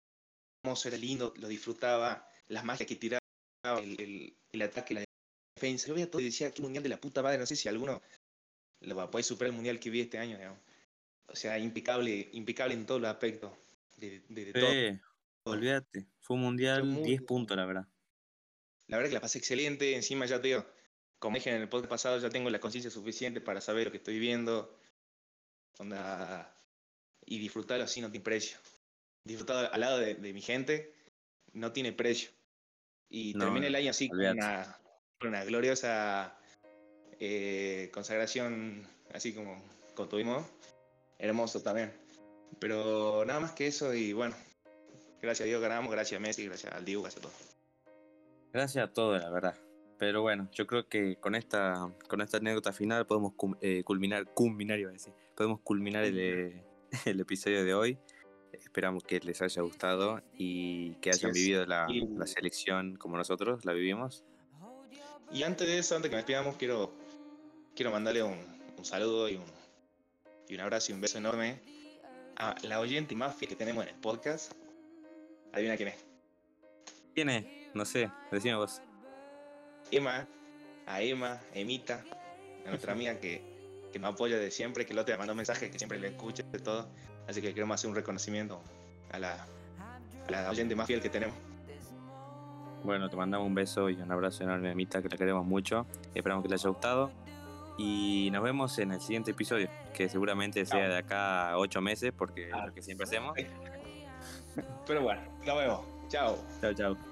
hermoso, 0.65 0.89
era 0.89 0.97
lindo, 0.97 1.35
lo 1.37 1.49
disfrutaba, 1.49 2.29
las 2.49 2.65
magias 2.65 2.89
que 2.89 2.97
tiraba, 2.97 3.21
el, 3.79 4.01
el, 4.01 4.37
el 4.53 4.63
ataque, 4.63 4.95
la 4.95 5.05
defensa. 5.57 5.89
Yo 5.89 5.95
veía 5.95 6.11
todo 6.11 6.21
y 6.21 6.27
decía, 6.27 6.53
qué 6.53 6.63
mundial 6.63 6.83
de 6.83 6.89
la 6.91 7.01
puta 7.01 7.23
madre, 7.23 7.39
no 7.39 7.47
sé 7.47 7.57
si 7.57 7.69
alguno 7.69 8.01
lo 8.81 8.97
va 8.97 9.05
a 9.05 9.11
poder 9.11 9.25
superar 9.25 9.51
el 9.51 9.57
mundial 9.57 9.79
que 9.79 9.91
vi 9.91 10.01
este 10.01 10.19
año, 10.19 10.37
digamos. 10.37 10.59
O 11.27 11.37
sea, 11.37 11.59
impecable, 11.59 12.29
impecable 12.33 12.75
en 12.75 12.87
todos 12.87 13.01
los 13.01 13.11
aspectos. 13.11 13.53
De, 13.97 14.21
todo. 14.53 14.71
Olvídate, 15.45 16.07
fue 16.21 16.37
un 16.37 16.43
mundial 16.43 16.85
muy, 16.85 17.03
10 17.03 17.23
puntos, 17.23 17.57
la 17.57 17.67
verdad. 17.67 17.89
La 18.87 18.97
verdad 18.97 19.11
que 19.11 19.15
la 19.15 19.21
pasé 19.21 19.39
excelente, 19.39 19.95
encima 19.95 20.27
ya 20.27 20.41
te 20.41 20.49
digo, 20.49 20.67
como 21.19 21.37
dije 21.37 21.51
en 21.51 21.63
el 21.63 21.69
podcast 21.69 21.91
pasado, 21.91 22.19
ya 22.19 22.31
tengo 22.31 22.51
la 22.51 22.61
conciencia 22.61 22.91
suficiente 22.91 23.41
para 23.41 23.61
saber 23.61 23.87
lo 23.87 23.91
que 23.91 23.99
estoy 23.99 24.19
viendo. 24.19 24.77
Onda, 25.79 26.55
y 27.25 27.39
disfrutarlo 27.39 27.85
así 27.85 28.01
no 28.01 28.11
tiene 28.11 28.25
precio 28.25 28.59
disfrutado 29.25 29.73
al 29.73 29.81
lado 29.81 29.99
de, 29.99 30.15
de, 30.15 30.33
mi 30.33 30.41
gente, 30.41 30.93
no 31.53 31.73
tiene 31.73 31.93
precio. 31.93 32.31
Y 33.09 33.35
no, 33.35 33.45
termina 33.45 33.67
el 33.67 33.75
año 33.75 33.91
así 33.91 34.09
con 34.09 34.21
una, 34.21 34.79
con 35.19 35.29
una, 35.29 35.45
gloriosa 35.45 36.39
eh, 37.19 37.91
consagración, 37.93 38.87
así 39.13 39.35
como, 39.35 39.63
como 39.95 40.09
tuvimos. 40.09 40.47
Hermoso 41.19 41.63
también. 41.63 41.93
Pero 42.59 43.25
nada 43.27 43.41
más 43.41 43.53
que 43.53 43.67
eso 43.67 43.93
y 43.95 44.13
bueno, 44.13 44.35
gracias 45.21 45.47
a 45.47 45.49
Dios 45.49 45.61
ganamos, 45.61 45.91
gracias 45.93 46.19
a 46.19 46.23
Messi, 46.23 46.47
gracias 46.47 46.73
al 46.73 46.85
Diego, 46.85 47.03
gracias 47.03 47.25
a 47.25 47.29
todos. 47.29 47.57
Gracias 48.53 48.85
a 48.85 48.93
todos, 48.93 49.21
la 49.21 49.31
verdad. 49.31 49.55
Pero 49.99 50.23
bueno, 50.23 50.49
yo 50.53 50.67
creo 50.67 50.89
que 50.89 51.17
con 51.17 51.35
esta, 51.35 51.93
con 52.09 52.23
esta 52.23 52.39
anécdota 52.39 52.73
final 52.73 53.07
podemos 53.07 53.35
eh, 53.61 53.85
culminar, 53.85 54.25
culminar 54.33 54.79
iba 54.79 54.91
a 54.91 54.95
decir, 54.95 55.13
podemos 55.37 55.61
culminar 55.61 56.05
el, 56.05 56.63
el 57.05 57.21
episodio 57.21 57.65
de 57.65 57.75
hoy. 57.75 57.99
Esperamos 58.53 59.05
que 59.05 59.21
les 59.21 59.41
haya 59.43 59.63
gustado 59.63 60.23
y 60.33 60.95
que 60.97 61.11
hayan 61.11 61.35
sí, 61.35 61.41
vivido 61.41 61.67
la, 61.67 61.87
y... 61.89 62.07
la, 62.17 62.27
selección 62.27 62.97
como 62.97 63.17
nosotros 63.17 63.65
la 63.65 63.73
vivimos. 63.73 64.25
Y 65.33 65.45
antes 65.45 65.69
de 65.69 65.79
eso, 65.79 65.95
antes 65.95 66.11
que 66.11 66.17
nos 66.17 66.25
despidamos, 66.25 66.57
quiero, 66.57 66.93
quiero 67.77 67.91
mandarle 67.93 68.23
un, 68.23 68.39
un 68.77 68.85
saludo 68.85 69.29
y 69.29 69.37
un, 69.37 69.45
y 70.49 70.55
un, 70.55 70.61
abrazo 70.61 70.93
y 70.93 70.95
un 70.95 71.01
beso 71.01 71.19
enorme 71.19 71.61
a 72.37 72.57
la 72.63 72.81
oyente 72.81 73.15
más 73.15 73.37
fiel 73.37 73.51
que 73.51 73.57
tenemos 73.57 73.85
en 73.85 73.91
el 73.91 74.01
podcast. 74.01 74.53
Adivina 75.53 75.77
quién 75.77 75.89
es. 75.89 76.05
¿Quién 77.15 77.29
es? 77.31 77.45
No 77.75 77.85
sé, 77.85 78.11
decime 78.31 78.55
vos. 78.55 78.81
Emma, 79.91 80.27
a 80.87 81.03
Emma, 81.03 81.41
Emita, 81.55 82.05
a 82.67 82.69
nuestra 82.69 82.93
amiga 82.93 83.19
que, 83.19 83.43
que 83.93 83.99
me 83.99 84.07
apoya 84.07 84.39
de 84.39 84.51
siempre, 84.51 84.87
que 84.87 84.95
lo 84.95 85.05
te 85.05 85.17
mandó 85.17 85.35
mensajes, 85.35 85.71
que 85.71 85.79
siempre 85.79 85.99
le 85.99 86.09
escucha 86.09 86.43
de 86.45 86.59
todo. 86.59 86.89
Así 87.29 87.41
que 87.41 87.53
queremos 87.55 87.75
hacer 87.75 87.91
un 87.91 87.97
reconocimiento 87.97 88.61
a 89.13 89.19
la, 89.19 89.47
a 90.27 90.31
la 90.31 90.51
oyente 90.51 90.75
más 90.75 90.87
fiel 90.87 91.01
que 91.01 91.11
tenemos. 91.11 91.37
Bueno, 92.83 93.11
te 93.11 93.17
mandamos 93.17 93.47
un 93.47 93.55
beso 93.55 93.91
y 93.91 93.95
un 93.97 94.11
abrazo 94.11 94.43
enorme, 94.43 94.75
Mita, 94.75 95.03
que 95.03 95.09
la 95.09 95.17
queremos 95.17 95.45
mucho. 95.45 95.87
Esperamos 96.15 96.43
que 96.43 96.49
les 96.49 96.63
haya 96.63 96.71
gustado. 96.71 97.11
Y 97.77 98.31
nos 98.33 98.43
vemos 98.43 98.79
en 98.79 98.93
el 98.93 99.01
siguiente 99.01 99.31
episodio, 99.31 99.69
que 99.95 100.09
seguramente 100.09 100.65
sea 100.67 100.89
de 100.89 100.99
acá 100.99 101.51
a 101.51 101.59
ocho 101.59 101.81
meses, 101.81 102.13
porque 102.17 102.49
es 102.49 102.57
lo 102.67 102.73
que 102.73 102.83
siempre 102.83 103.05
hacemos. 103.05 103.35
Pero 104.87 105.03
bueno, 105.03 105.21
nos 105.47 105.59
vemos. 105.59 105.81
Chao. 106.09 106.37
Chao, 106.61 106.75
chao. 106.75 107.10